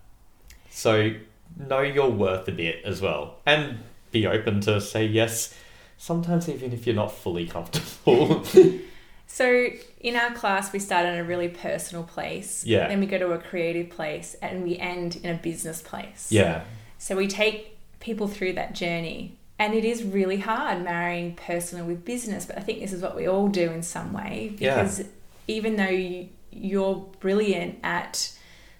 [0.70, 1.14] So,
[1.56, 3.40] know your worth a bit as well.
[3.44, 3.80] And
[4.12, 5.52] be open to say yes,
[5.98, 8.44] sometimes even if you're not fully comfortable.
[9.28, 9.66] So
[10.00, 12.64] in our class, we start in a really personal place.
[12.64, 12.86] Yeah.
[12.86, 16.28] Then we go to a creative place, and we end in a business place.
[16.30, 16.62] yeah.
[16.98, 19.36] So we take people through that journey.
[19.58, 23.16] And it is really hard marrying personal with business, but I think this is what
[23.16, 24.76] we all do in some way Yeah.
[24.82, 25.04] because
[25.48, 28.32] even though you, you're brilliant at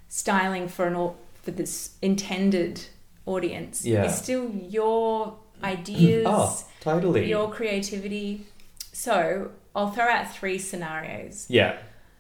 [0.08, 1.10] styling for an
[1.42, 2.80] for this intended
[3.24, 4.04] audience, Yeah.
[4.04, 7.28] it's still your oh, ideas, Oh, totally.
[7.28, 8.44] your creativity.
[8.92, 11.46] So I'll throw out three scenarios.
[11.48, 11.76] Yeah.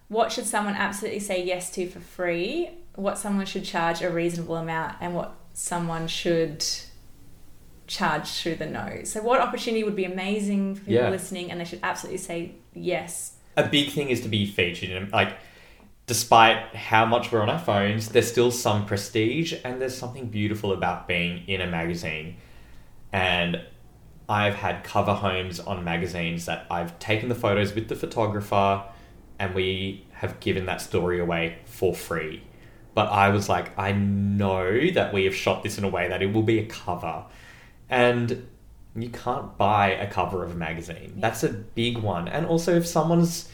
[0.08, 2.70] What should someone absolutely say yes to for free?
[2.94, 6.64] What someone should charge a reasonable amount, and what someone should
[7.86, 9.10] charge through the nose.
[9.12, 11.10] So, what opportunity would be amazing for people Yeah.
[11.10, 13.32] listening, and they should absolutely say yes.
[13.56, 15.32] a big thing is to be featured in like
[16.06, 20.72] despite how much we're on our phones there's still some prestige and there's something beautiful
[20.72, 22.36] about being in a magazine
[23.12, 23.58] and
[24.28, 28.82] i've had cover homes on magazines that i've taken the photos with the photographer
[29.38, 32.42] and we have given that story away for free
[32.94, 36.22] but i was like i know that we have shot this in a way that
[36.22, 37.24] it will be a cover
[37.88, 38.46] and
[38.94, 41.14] you can't buy a cover of a magazine.
[41.18, 42.28] That's a big one.
[42.28, 43.48] And also, if someone's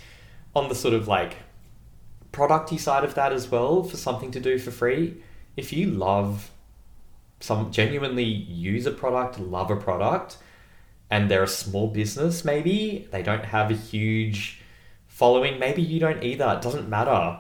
[0.54, 1.36] on the sort of like
[2.32, 5.22] producty side of that as well, for something to do for free,
[5.56, 6.50] if you love
[7.40, 10.38] some genuinely use a product, love a product,
[11.10, 14.60] and they're a small business, maybe they don't have a huge
[15.08, 16.54] following, maybe you don't either.
[16.56, 17.38] It doesn't matter.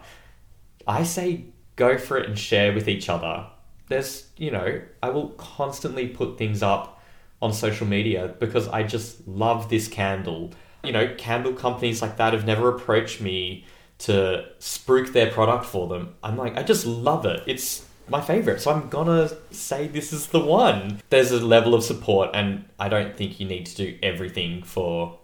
[0.86, 1.44] I say
[1.76, 3.46] go for it and share with each other.
[3.88, 7.00] There's, you know, I will constantly put things up
[7.40, 10.52] on social media because I just love this candle.
[10.84, 13.64] You know, candle companies like that have never approached me
[13.98, 16.14] to spruik their product for them.
[16.22, 17.42] I'm like, I just love it.
[17.46, 18.60] It's my favorite.
[18.60, 21.00] So I'm gonna say this is the one.
[21.10, 25.18] There's a level of support, and I don't think you need to do everything for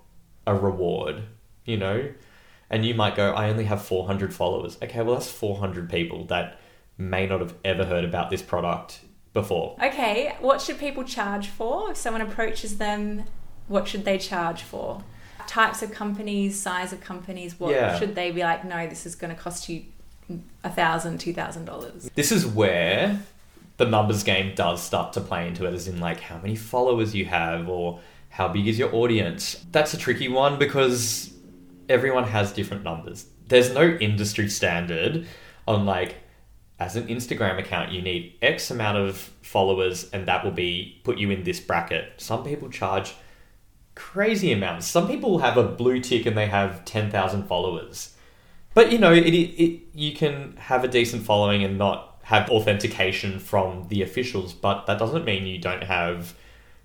[0.46, 1.22] a reward,
[1.64, 2.08] you know?
[2.70, 4.78] And you might go, I only have 400 followers.
[4.82, 6.60] Okay, well, that's 400 people that
[6.98, 9.00] may not have ever heard about this product.
[9.34, 9.76] before.
[9.80, 11.90] Okay, what should people charge for?
[11.92, 13.24] If someone approaches them,
[13.68, 15.04] what should they charge for?
[15.46, 17.96] Types of companies, size of companies, what Yeah.
[17.98, 19.84] should they be like, no, this is going to cost you
[20.64, 22.10] a thousand, two thousand dollars?
[22.16, 23.20] This is where
[23.76, 27.14] the numbers game does start to play into it, as in like how many followers
[27.14, 29.64] you have or how big is your audience.
[29.70, 31.32] That's a tricky one because
[31.88, 33.26] everyone has different numbers.
[33.46, 35.26] There's no industry standard
[35.68, 36.16] on like
[36.78, 41.18] as an Instagram account you need X amount of followers and that will be put
[41.18, 42.12] you in this bracket.
[42.18, 43.14] Some people charge
[43.94, 44.86] crazy amounts.
[44.86, 48.14] Some people have a blue tick and they have 10,000 followers.
[48.74, 53.38] But you know, it, it you can have a decent following and not have authentication
[53.38, 56.34] from the officials, but that doesn't mean you don't have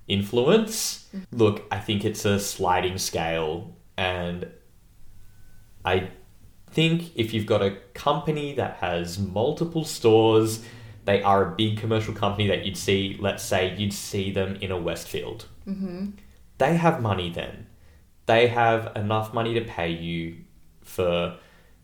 [0.08, 1.08] influence.
[1.16, 1.26] Mm.
[1.32, 4.50] Look, I think it's a sliding scale and
[5.86, 6.10] I
[6.74, 10.64] think if you've got a company that has multiple stores,
[11.06, 14.72] they are a big commercial company that you'd see, let's say you'd see them in
[14.72, 15.46] a Westfield.
[15.68, 16.12] Mm-hmm.
[16.58, 17.68] They have money then.
[18.26, 20.38] They have enough money to pay you
[20.82, 21.38] for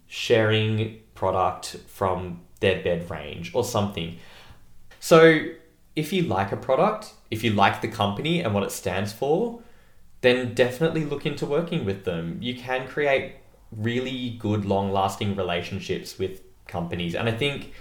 [0.07, 4.17] sharing product from their bed range or something.
[4.99, 5.45] So
[5.95, 9.61] if you like a product, if you like the company and what it stands for,
[10.21, 12.37] then definitely look into working with them.
[12.41, 13.35] You can create
[13.71, 17.15] really good, long lasting relationships with companies.
[17.15, 17.73] And I think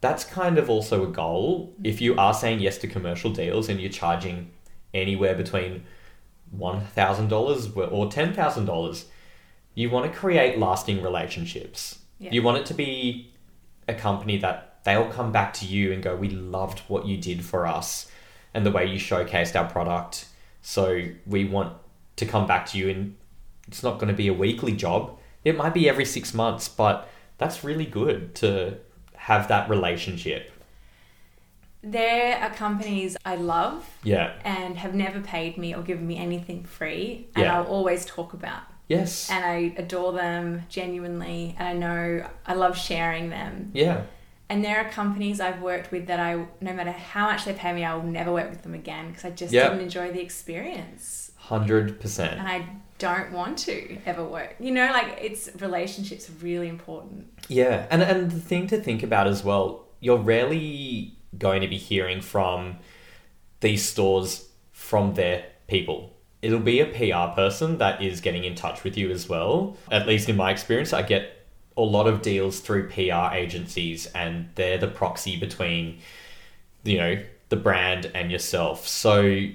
[0.00, 1.74] that's kind of also a goal.
[1.82, 4.50] If you are saying yes to commercial deals and you're charging
[4.94, 5.84] anywhere between
[6.56, 9.04] $1,000 or $10,000,
[9.74, 11.98] you want to create lasting relationships.
[12.18, 12.30] Yeah.
[12.32, 13.32] You want it to be
[13.86, 17.44] a company that they'll come back to you and go, We loved what you did
[17.44, 18.10] for us
[18.54, 20.26] and the way you showcased our product.
[20.62, 21.74] So we want
[22.16, 23.16] to come back to you and
[23.66, 25.17] it's not going to be a weekly job.
[25.48, 27.08] It might be every six months, but
[27.38, 28.76] that's really good to
[29.16, 30.52] have that relationship.
[31.82, 34.32] There are companies I love Yeah.
[34.44, 37.56] and have never paid me or given me anything free, and Yeah.
[37.56, 38.62] I'll always talk about.
[38.88, 39.30] Yes.
[39.30, 43.70] And I adore them genuinely, and I know I love sharing them.
[43.72, 44.02] Yeah.
[44.50, 47.72] And there are companies I've worked with that I, no matter how much they pay
[47.72, 49.70] me, I will never work with them again because I just Yep.
[49.70, 51.32] didn't enjoy the experience.
[51.48, 52.38] 100%.
[52.38, 52.66] And I
[52.98, 54.56] don't want to ever work.
[54.58, 57.26] You know, like it's relationships are really important.
[57.48, 61.78] Yeah, and and the thing to think about as well, you're rarely going to be
[61.78, 62.78] hearing from
[63.60, 66.14] these stores from their people.
[66.40, 69.76] It'll be a PR person that is getting in touch with you as well.
[69.90, 74.48] At least in my experience, I get a lot of deals through PR agencies and
[74.54, 75.98] they're the proxy between
[76.84, 78.86] you know, the brand and yourself.
[78.86, 79.46] So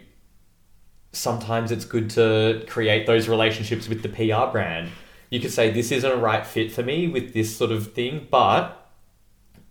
[1.13, 4.89] sometimes it's good to create those relationships with the PR brand.
[5.29, 8.27] You could say this isn't a right fit for me with this sort of thing,
[8.29, 8.91] but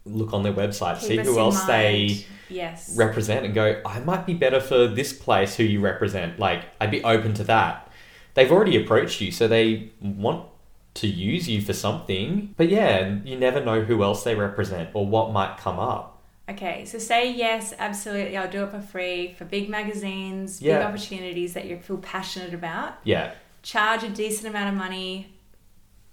[0.04, 2.24] look on their website, see Keep us who else they.
[2.48, 2.94] Yes.
[2.98, 6.38] represent and go, I might be better for this place who you represent.
[6.38, 7.90] Like, I'd be open to that.
[8.34, 10.46] They've already approached you, so they want
[10.94, 12.54] to use you for something.
[12.56, 16.11] But yeah, you never know who else they represent or what might come up.
[16.48, 18.36] Okay, so say yes, absolutely.
[18.36, 22.94] I'll do it for free for big magazines, big opportunities that you feel passionate about.
[23.04, 23.32] Yeah.
[23.62, 25.32] Charge a decent amount of money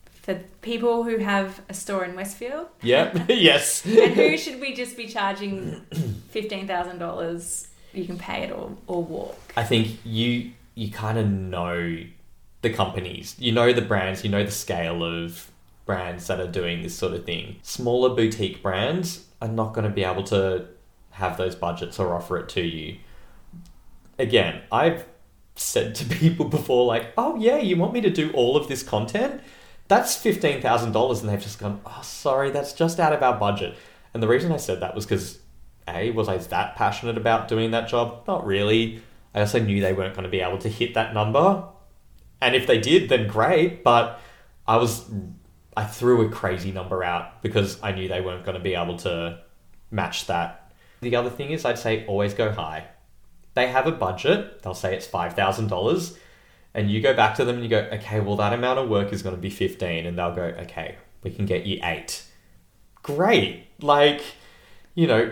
[0.06, 2.68] for people who have a store in Westfield.
[2.84, 3.26] Yeah.
[3.30, 3.84] yes.
[3.86, 5.82] And who should we just be charging
[6.30, 7.68] fifteen thousand dollars?
[7.92, 9.54] You can pay it or, or walk.
[9.58, 11.98] I think you you kind of know
[12.62, 15.50] the companies, you know the brands, you know the scale of
[15.86, 17.56] brands that are doing this sort of thing.
[17.63, 20.67] Smaller boutique brands are not going to be able to
[21.12, 22.97] have those budgets or offer it to you.
[24.17, 25.06] Again, I've
[25.56, 28.84] said to people before, like, "Oh yeah, you want me to do all of this
[28.84, 29.41] content?
[29.88, 33.38] That's fifteen thousand dollars," and they've just gone, "Oh, sorry, that's just out of our
[33.38, 33.75] budget."
[34.13, 35.39] And the reason I said that was because
[35.88, 38.23] a, was I that passionate about doing that job?
[38.28, 39.02] Not really.
[39.34, 41.63] I also knew they weren't going to be able to hit that number.
[42.41, 43.84] And if they did, then great.
[43.84, 44.19] But
[44.67, 45.06] I was,
[45.80, 48.98] I threw a crazy number out because I knew they weren't going to be able
[48.98, 49.39] to
[49.89, 50.74] match that.
[51.00, 52.88] The other thing is, I'd say always go high.
[53.54, 56.18] They have a budget, they'll say it's $5,000.
[56.74, 59.13] And you go back to them and you go, okay, well, that amount of work
[59.13, 60.06] is going to be 15.
[60.06, 62.25] And they'll go, okay, we can get you eight.
[63.02, 63.67] Great.
[63.80, 64.21] Like,
[64.96, 65.32] you know,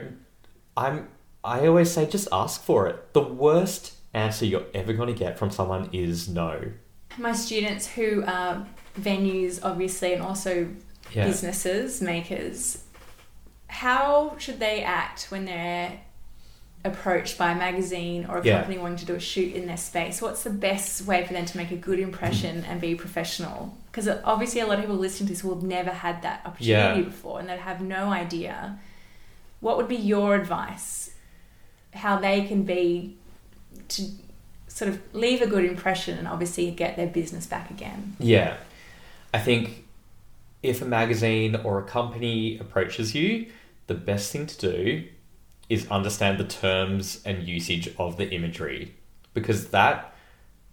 [0.77, 1.09] I'm
[1.43, 3.13] I always say just ask for it.
[3.13, 6.71] The worst answer you're ever going to get from someone is no.
[7.17, 8.65] My students who are
[8.99, 10.67] venues, obviously, and also
[11.13, 11.25] Yeah.
[11.25, 12.83] businesses, makers,
[13.67, 15.99] how should they act when they're
[16.83, 18.57] approached by a magazine or a Yeah.
[18.57, 20.21] company wanting to do a shoot in their space?
[20.21, 22.69] What's the best way for them to make a good impression mm.
[22.69, 23.77] and be professional?
[23.91, 26.99] Because obviously, a lot of people listening to this will have never had that opportunity
[26.99, 27.05] Yeah.
[27.05, 28.79] before and they have no idea.
[29.59, 31.11] What would be your advice?
[31.93, 33.15] how they can be
[33.87, 34.03] to
[34.67, 38.15] sort of leave a good impression and obviously get their business back again.
[38.19, 38.57] Yeah.
[39.33, 39.85] I think
[40.63, 43.47] if a magazine or a company approaches you,
[43.87, 45.07] the best thing to do
[45.69, 48.95] is understand the terms and usage of the imagery
[49.33, 50.15] because that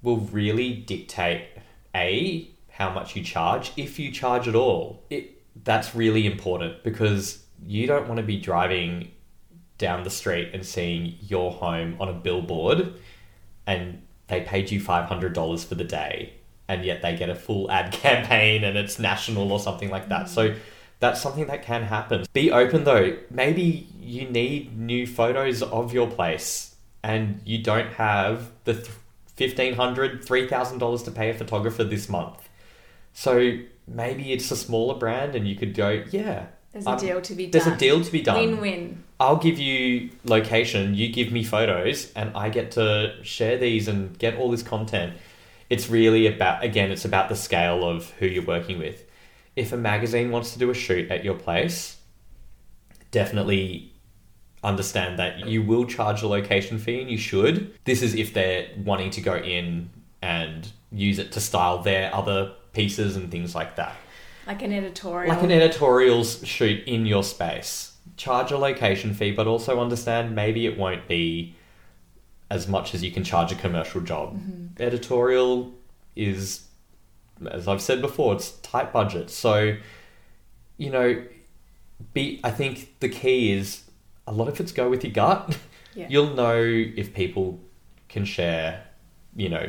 [0.03, 1.49] will really dictate
[1.95, 5.03] a how much you charge if you charge at all.
[5.11, 9.11] It that's really important because you don't want to be driving
[9.79, 12.95] down the street and seeing your home on a billboard
[13.67, 16.33] and they paid you $500 for the day
[16.69, 20.29] and yet they get a full ad campaign and it's national or something like that.
[20.29, 20.55] So
[21.01, 22.25] that's something that can happen.
[22.33, 23.17] Be open though.
[23.31, 28.89] Maybe you need new photos of your place and you don't have the th-
[29.37, 32.49] $1,500, $3,000 to pay a photographer this month.
[33.13, 37.21] So maybe it's a smaller brand and you could go, yeah, There's a Um, deal
[37.21, 37.75] to be there's done.
[37.75, 38.39] a deal to be done.
[38.39, 39.05] Win win.
[39.21, 44.19] I'll give you location, you give me photos, and I get to share these and
[44.19, 45.15] get all this content.
[45.71, 49.05] It's really about, again, it's about the scale of who you're working with.
[49.57, 51.97] If a magazine wants to do a shoot at your place,
[53.11, 53.93] definitely
[54.63, 57.75] understand that you will charge a location fee and you should.
[57.85, 59.91] This is if they're wanting to go in
[60.23, 63.95] and use it to style their other pieces and things like that
[64.47, 65.33] Like an editorial.
[65.35, 67.93] like an editorial shoot in your space.
[68.17, 71.57] Charge a location fee, but also understand maybe it won't be
[72.55, 74.37] as much as you can charge a commercial job.
[74.37, 74.83] Mm-hmm.
[74.83, 75.73] Editorial
[76.17, 76.67] is,
[77.51, 79.31] as I've said before, it's tight budget.
[79.31, 79.77] So,
[80.77, 81.23] you know,
[82.13, 82.41] be.
[82.43, 83.83] I think the key is
[84.27, 85.59] a lot of it's go with your gut.
[85.97, 86.09] Yeah.
[86.11, 87.61] You'll know if people
[88.09, 88.85] can share,
[89.37, 89.69] you know,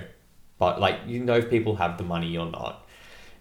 [0.57, 2.85] but like you know if people have the money or not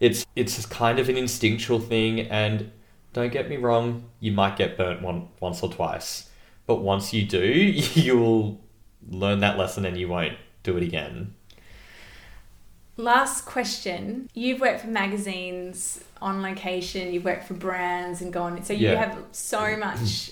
[0.00, 2.70] it's it's kind of an instinctual thing and
[3.12, 6.30] don't get me wrong you might get burnt one once or twice
[6.66, 7.40] but once you do
[7.94, 8.60] you'll
[9.08, 11.34] learn that lesson and you won't do it again
[12.96, 14.30] Last question.
[14.34, 18.62] You've worked for magazines on location, you've worked for brands and gone.
[18.62, 19.04] So you Yeah.
[19.04, 19.80] have so mm.
[19.80, 20.30] much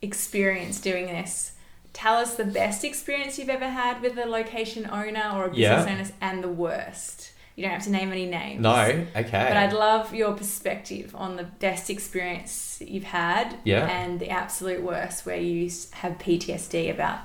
[0.00, 1.52] experience doing this.
[1.92, 5.58] Tell us the best experience you've ever had with a location owner or a business
[5.58, 5.92] Yeah.
[5.92, 7.32] owner and the worst.
[7.56, 8.60] You don't have to name any names.
[8.60, 13.86] no okay But I'd love your perspective on the best experience you've had Yeah.
[13.88, 17.18] and the absolute worst where you have PTSD about.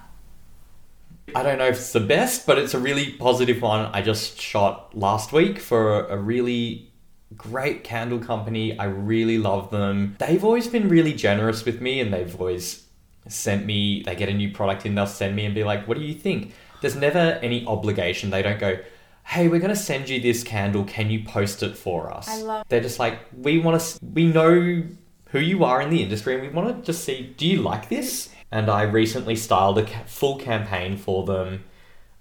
[1.36, 3.86] I don't know if it's the best, but it's a really positive one.
[3.93, 6.91] I just shot last week for a really
[7.38, 8.77] great candle company.
[8.77, 10.15] I really love them.
[10.19, 12.86] They've always been really generous with me and they've always
[13.27, 15.97] sent me, they get a new product in, they'll send me and be like, what
[15.97, 16.53] do you think?
[16.82, 18.30] There's never any obligation.
[18.32, 18.80] They don't go,
[19.25, 20.84] hey, we're going to send you this candle.
[20.86, 22.27] Can you post it for us?
[22.27, 24.84] I love- They're just like, we want to, we know
[25.25, 27.89] who you are in the industry and we want to just see, do you like
[27.89, 28.30] this?
[28.51, 31.63] And I recently styled a ca- full campaign for them.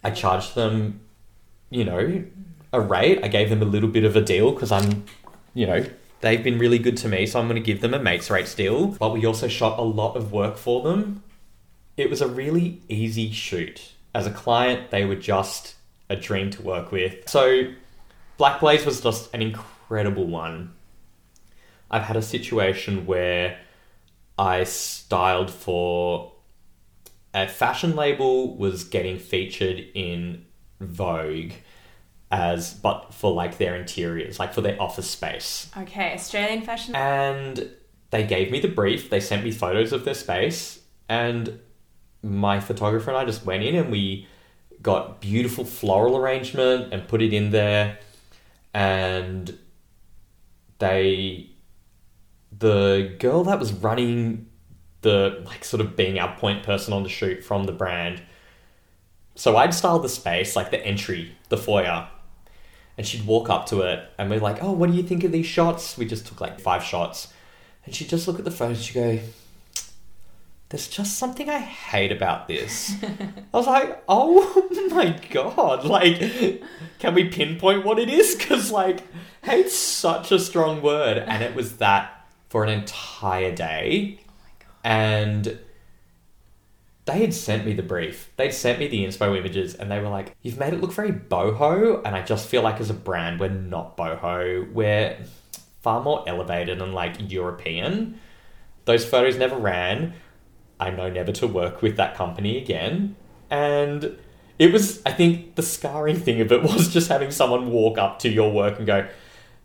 [0.04, 1.00] I charged them,
[1.70, 2.24] you know,
[2.72, 3.20] a rate.
[3.22, 5.04] I gave them a little bit of a deal because I'm,
[5.54, 5.86] you know,
[6.20, 8.54] they've been really good to me, so I'm going to give them a mates rates
[8.54, 8.88] deal.
[8.88, 11.22] But we also shot a lot of work for them.
[11.96, 13.92] It was a really easy shoot.
[14.14, 15.74] As a client, they were just
[16.08, 17.28] a dream to work with.
[17.28, 17.72] So
[18.36, 20.74] Black Blaze was just an incredible one.
[21.90, 23.58] I've had a situation where
[24.39, 26.32] I styled for
[27.34, 30.47] a fashion label was getting featured in
[30.80, 31.53] Vogue
[32.30, 35.70] as but for like their interiors, like for their office space.
[35.76, 36.95] Okay, Australian fashion.
[36.95, 37.70] And
[38.11, 41.59] they gave me the brief, they sent me photos of their space, and
[42.22, 44.26] my photographer and I just went in and we
[44.82, 47.99] got beautiful floral arrangement and put it in there
[48.74, 49.59] and
[50.78, 51.51] they
[52.57, 54.46] the girl that was running
[55.03, 58.22] the like sort of being our point person on the shoot from the brand
[59.34, 62.09] so I'd style the space like the entry the foyer
[62.96, 65.30] and she'd walk up to it and we're like oh what do you think of
[65.30, 67.32] these shots we just took like five shots
[67.84, 69.20] and she'd just look at the photos and she'd go
[70.70, 72.94] there's just something I hate about this.
[73.03, 76.18] I was like, oh my god, like,
[76.99, 78.34] can we pinpoint what it is?
[78.34, 79.01] Because, like,
[79.42, 81.16] hate's such a strong word.
[81.16, 82.17] And it was that
[82.49, 84.20] for an entire day.
[84.20, 85.59] Oh and
[87.09, 88.30] they had sent me the brief.
[88.36, 91.11] They'd sent me the inspo images and they were like, you've made it look very
[91.11, 92.03] boho.
[92.05, 94.70] And I just feel like as a brand, we're not boho.
[94.70, 95.16] We're
[95.80, 98.20] far more elevated and like European.
[98.84, 100.14] Those photos never ran.
[100.78, 103.16] I know never to work with that company again.
[103.51, 104.18] And
[104.59, 108.18] it was, I think, the scarring thing of it was just having someone walk up
[108.20, 109.09] to your work and go,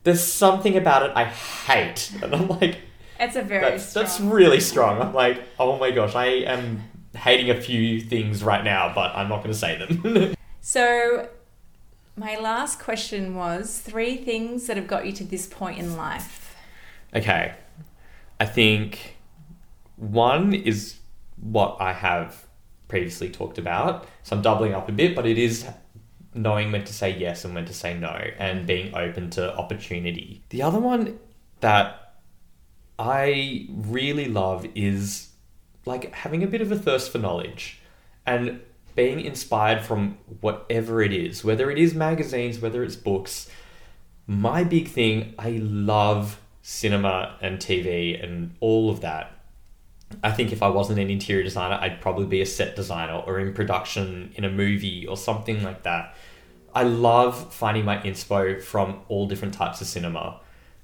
[0.03, 2.11] There's something about it I hate.
[2.21, 2.79] And I'm like,
[3.19, 4.03] It's a very That's, strong.
[4.05, 5.01] that's really strong.
[5.01, 6.81] I'm like, Oh my gosh, I am
[7.15, 10.35] hating a few things right now, but I'm not going to say them.
[10.65, 11.27] So,
[12.15, 16.55] my last question was three things that have got you to this point in life.
[17.13, 17.55] okay.
[18.39, 19.17] I think
[19.97, 20.99] one is
[21.35, 22.45] what I have
[22.87, 24.07] previously talked about.
[24.23, 25.65] So I'm doubling up a bit, but it is
[26.33, 30.43] knowing when to say yes and when to say no and being open to opportunity.
[30.49, 31.19] The other one
[31.59, 32.15] that
[32.97, 35.29] I really love is
[35.85, 37.79] like having a bit of a thirst for knowledge
[38.25, 38.61] and
[38.95, 43.49] being inspired from whatever it is, whether it is magazines, whether it's books.
[44.27, 49.32] My big thing, I love cinema and TV and all of that.
[50.23, 53.39] I think if I wasn't an interior designer, I'd probably be a set designer or
[53.39, 56.15] in production in a movie or something like that.
[56.75, 60.39] I love finding my inspo from all different types of cinema.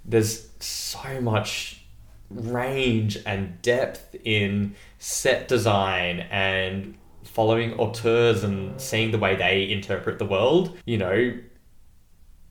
[0.05, 1.81] There's so much
[2.29, 10.19] range and depth in set design and following auteurs and seeing the way they interpret
[10.19, 10.77] the world.
[10.85, 11.33] You know,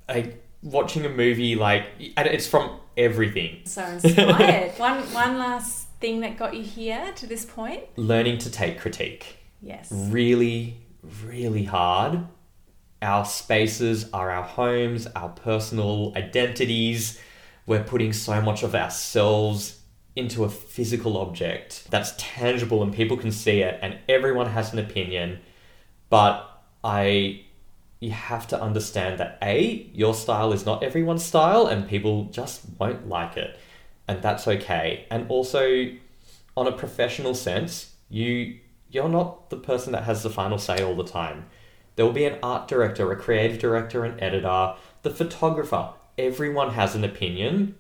[0.08, 3.60] like watching a movie like and it's from everything.
[3.64, 4.72] So inspired.
[4.78, 7.82] one one last thing that got you here to this point?
[7.96, 9.36] Learning to take critique.
[9.60, 9.90] Yes.
[9.90, 10.76] really,
[11.26, 12.26] really hard.
[13.02, 17.20] Our spaces are our homes, our personal identities.
[17.66, 19.80] We're putting so much of ourselves
[20.16, 24.78] into a physical object that's tangible and people can see it, and everyone has an
[24.80, 25.38] opinion.
[26.10, 26.48] But
[26.82, 27.44] I,
[28.00, 32.62] you have to understand that A, your style is not everyone's style, and people just
[32.78, 33.58] won't like it.
[34.08, 35.06] And that's okay.
[35.10, 35.92] And also,
[36.56, 38.58] on a professional sense, you
[38.90, 41.44] you're not the person that has the final say all the time.
[41.94, 45.90] There will be an art director, a creative director, an editor, the photographer.
[46.16, 47.74] Everyone has an opinion,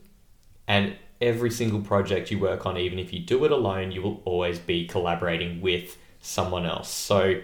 [0.66, 4.20] and every single project you work on, even if you do it alone, you will
[4.24, 6.90] always be collaborating with someone else.
[6.90, 7.40] So,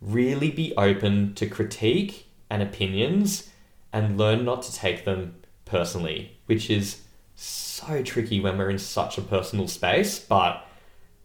[0.00, 3.50] really be open to critique and opinions
[3.92, 7.03] and learn not to take them personally, which is
[7.44, 10.18] so tricky when we're in such a personal space.
[10.18, 10.66] But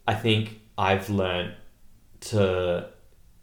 [0.07, 1.53] I think I've learned
[2.21, 2.89] to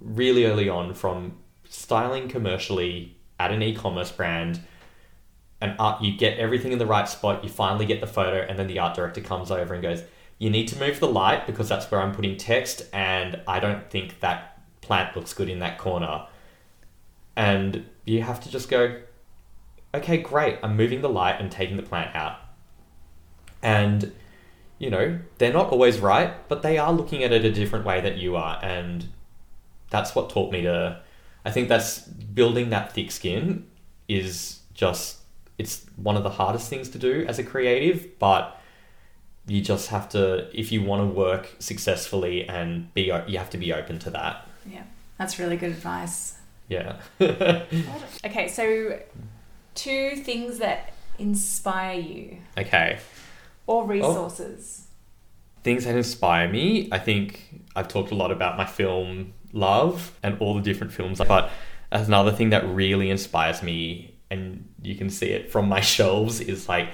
[0.00, 1.36] really early on from
[1.68, 4.60] styling commercially at an e-commerce brand
[5.60, 8.58] and art you get everything in the right spot you finally get the photo and
[8.58, 10.02] then the art director comes over and goes
[10.38, 13.90] you need to move the light because that's where i'm putting text and i don't
[13.90, 16.26] think that plant looks good in that corner
[17.36, 19.00] and you have to just go
[19.94, 22.38] okay great i'm moving the light and taking the plant out
[23.66, 24.12] and
[24.78, 28.00] you know they're not always right but they are looking at it a different way
[28.00, 29.06] that you are and
[29.90, 31.00] that's what taught me to
[31.44, 32.00] i think that's
[32.40, 33.66] building that thick skin
[34.08, 35.18] is just
[35.58, 38.60] it's one of the hardest things to do as a creative but
[39.48, 43.58] you just have to if you want to work successfully and be you have to
[43.58, 44.82] be open to that Yeah.
[45.18, 46.36] That's really good advice.
[46.68, 46.96] yeah
[48.28, 48.98] Okay, so
[49.74, 52.98] two things that inspire you okay
[53.66, 53.86] or oh.
[53.86, 54.86] resources.
[55.62, 60.38] things that inspire me i think i've talked a lot about my film love and
[60.40, 61.50] all the different films but
[61.90, 66.68] another thing that really inspires me and you can see it from my shelves is
[66.68, 66.90] like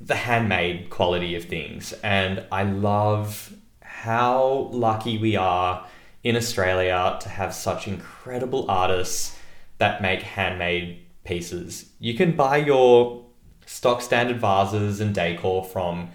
[0.00, 1.92] the handmade quality of things.
[2.02, 5.86] And i love how lucky we are
[6.22, 9.36] in australia to have such incredible artists
[9.78, 11.90] that make handmade pieces.
[11.98, 13.24] You can buy your
[13.68, 16.10] stock standard vases and decor from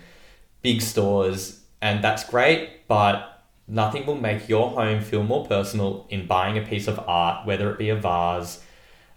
[0.63, 6.25] big stores, and that's great, but nothing will make your home feel more personal in
[6.25, 8.63] buying a piece of art, whether it be a vase,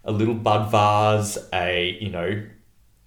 [0.05, 2.45] a little bud vase, a you know,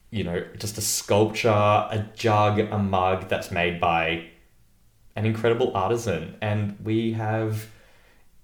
[0.10, 4.28] you know, just a sculpture, a jug, a mug that's made by
[5.16, 7.68] an incredible artisan, and we have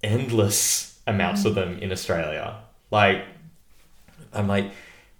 [0.04, 1.56] endless amounts of mm.
[1.56, 2.58] them in Australia.
[2.92, 3.24] Like,
[4.32, 4.70] I'm like,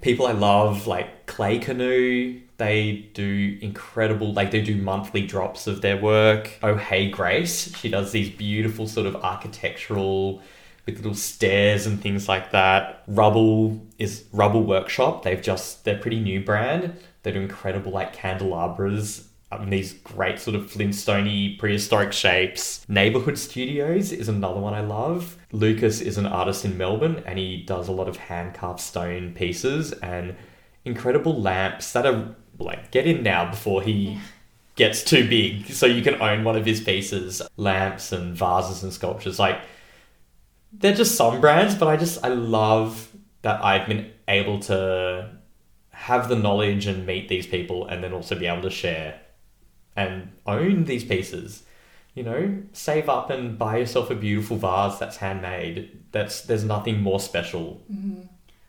[0.01, 5.83] people I love, like Clay Canoe, they do incredible, like, they do monthly drops of
[5.83, 6.53] their work.
[6.63, 10.43] Oh, Hey Grace, she does these beautiful sort of architectural
[10.87, 13.03] with little stairs and things like that.
[13.09, 15.25] Rubble is Rubble Workshop.
[15.25, 16.97] They've just, they're pretty new brand.
[17.25, 19.26] They do incredible, like, candelabras
[19.63, 22.85] in these great sort of Flintstone prehistoric shapes.
[22.89, 25.37] Neighbourhood Studios is another one I love.
[25.53, 29.33] Lucas is an artist in Melbourne and he does a lot of hand carved stone
[29.35, 30.37] pieces and
[30.85, 34.19] incredible lamps that are like get in now before he
[34.77, 37.43] gets too big so you can own one of his pieces.
[37.57, 39.61] Lamps and vases and sculptures like
[40.73, 45.31] they're just some brands, but I just I love that I've been able to
[45.91, 49.21] have the knowledge and meet these people and then also be able to share
[49.97, 51.63] and own these pieces.
[52.15, 56.03] You know, save up and buy yourself a beautiful vase that's handmade.
[56.13, 57.83] That's there's nothing more special.
[57.93, 58.23] Mm-hmm.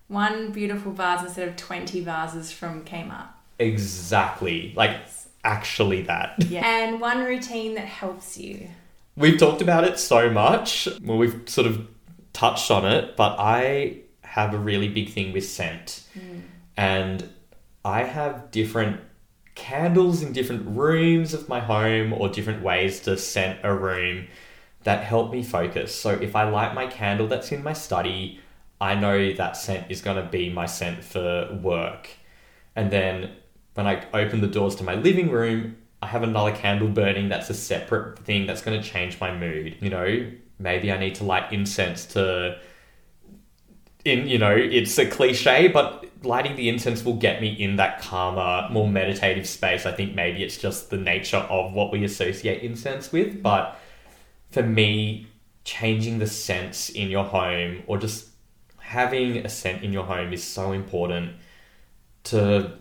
[0.09, 3.27] One beautiful vase instead of 20 vases from Kmart.
[3.59, 4.73] Exactly.
[4.75, 4.97] Like
[5.43, 6.35] actually that.
[6.49, 6.65] Yeah.
[6.65, 8.69] And one routine that helps you.
[9.15, 10.87] We've talked about it so much.
[11.01, 11.87] Well, we've sort of
[12.33, 16.03] touched on it, but I have a really big thing with scent.
[16.15, 16.41] Mm.
[16.77, 17.29] And
[17.83, 18.99] I have different
[19.57, 24.27] candles in different rooms of my home or different ways to scent a room
[24.83, 25.93] that help me focus.
[25.93, 28.39] So if I light my candle that's in my study,
[28.79, 32.07] I know that scent is going to be my scent for work.
[32.75, 33.31] And then
[33.73, 37.49] when I open the doors to my living room, I have another candle burning that's
[37.49, 39.75] a separate thing that's going to change my mood.
[39.81, 42.59] You know, maybe I need to light incense to
[44.05, 48.01] in you know it's a cliche but lighting the incense will get me in that
[48.01, 52.63] calmer more meditative space i think maybe it's just the nature of what we associate
[52.63, 53.79] incense with but
[54.51, 55.27] for me
[55.63, 58.27] changing the scents in your home or just
[58.79, 61.35] having a scent in your home is so important
[62.23, 62.71] to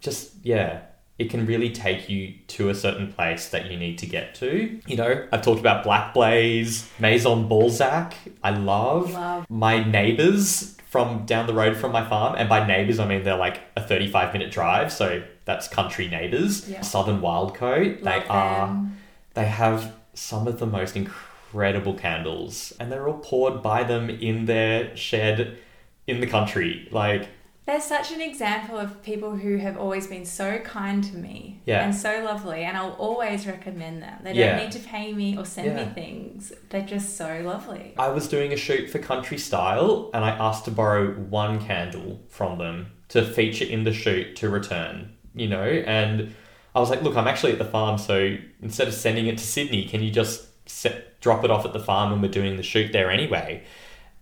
[0.00, 0.82] just yeah
[1.18, 4.80] it can really take you to a certain place that you need to get to.
[4.86, 9.12] You know, I've talked about Black Blaze, Maison Balzac, I love.
[9.12, 9.48] Love.
[9.48, 13.36] My neighbors from down the road from my farm, and by neighbors, I mean they're
[13.36, 16.70] like a 35 minute drive, so that's country neighbors.
[16.70, 16.82] Yeah.
[16.82, 18.86] Southern Wild Co, they Love are,
[19.34, 24.44] they have some of the most incredible candles, and they're all poured by them in
[24.44, 25.58] their shed
[26.06, 26.86] in the country.
[26.92, 27.28] Like,
[27.66, 31.82] They're such an example of people who have always been so kind to me Yeah.
[31.82, 34.18] and so lovely, and I'll always recommend them.
[34.22, 34.56] They don't Yeah.
[34.62, 35.86] need to pay me or send Yeah.
[35.86, 36.52] me things.
[36.68, 37.94] They're just so lovely.
[37.98, 42.20] I was doing a shoot for Country Style and I asked to borrow one candle
[42.28, 46.34] from them to feature in the shoot to return, you know, and
[46.74, 49.44] I was like, look, I'm actually at the farm, so instead of sending it to
[49.44, 52.62] Sydney, can you just set, drop it off at the farm and we're doing the
[52.62, 53.62] shoot there anyway?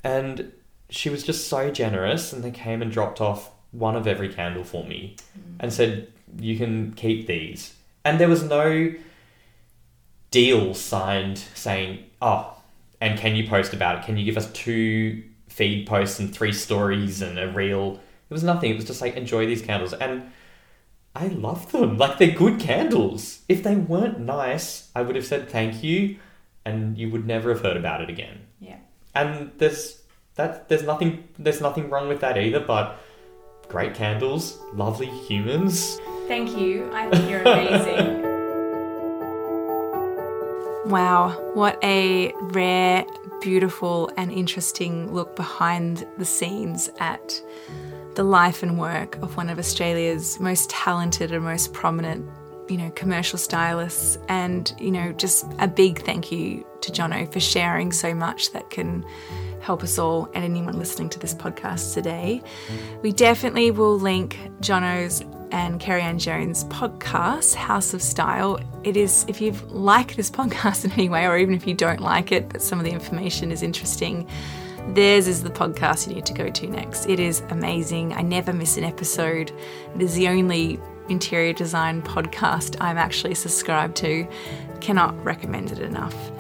[0.05, 0.53] And
[0.93, 4.64] she was just so generous and they came and dropped off one of every candle
[4.64, 5.16] for me
[5.59, 7.74] and said, you can keep these.
[8.05, 8.93] And there was no
[10.30, 12.57] deal signed saying, oh,
[13.01, 14.05] and can you post about it?
[14.05, 18.01] Can you give us two feed posts and three stories and a reel?
[18.28, 18.70] It was nothing.
[18.70, 19.93] It was just like, enjoy these candles.
[19.95, 20.30] And
[21.14, 21.99] I love them.
[21.99, 23.40] Like, they're good candles.
[23.49, 26.16] If they weren't nice, I would have said thank you
[26.64, 28.40] and you would never have heard about it again.
[28.61, 28.78] Yeah.
[29.14, 30.01] And there's
[30.35, 32.99] that there's nothing there's nothing wrong with that either, but
[33.68, 35.99] great candles, lovely humans.
[36.28, 36.91] Thank you.
[36.93, 38.20] I think you're amazing.
[40.85, 43.07] Wow, what a rare,
[43.41, 47.41] beautiful, and interesting look behind the scenes at
[48.16, 52.28] the life and work of one of Australia's most talented and most prominent,
[52.68, 54.18] you know, commercial stylists.
[54.28, 58.70] And, you know, just a big thank you to Jono for sharing so much that
[58.70, 59.05] can
[59.62, 62.42] help us all and anyone listening to this podcast today.
[63.00, 68.58] We definitely will link Jono's and Kerry Ann Jones' podcast, House of Style.
[68.84, 72.00] It is, if you like this podcast in any way, or even if you don't
[72.00, 74.28] like it, but some of the information is interesting,
[74.88, 77.06] theirs is the podcast you need to go to next.
[77.06, 78.14] It is amazing.
[78.14, 79.52] I never miss an episode.
[79.94, 84.26] It is the only interior design podcast I'm actually subscribed to.
[84.80, 86.32] Cannot recommend it enough.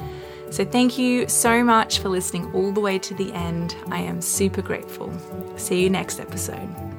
[0.52, 3.74] So, thank you so much for listening all the way to the end.
[3.90, 5.10] I am super grateful.
[5.56, 6.91] See you next episode.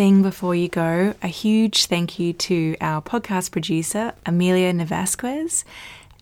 [0.00, 5.62] Thing before you go a huge thank you to our podcast producer, Amelia Navasquez,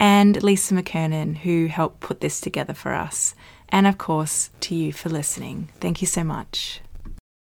[0.00, 3.36] and Lisa McKernan, who helped put this together for us.
[3.68, 5.68] And of course, to you for listening.
[5.78, 6.80] Thank you so much.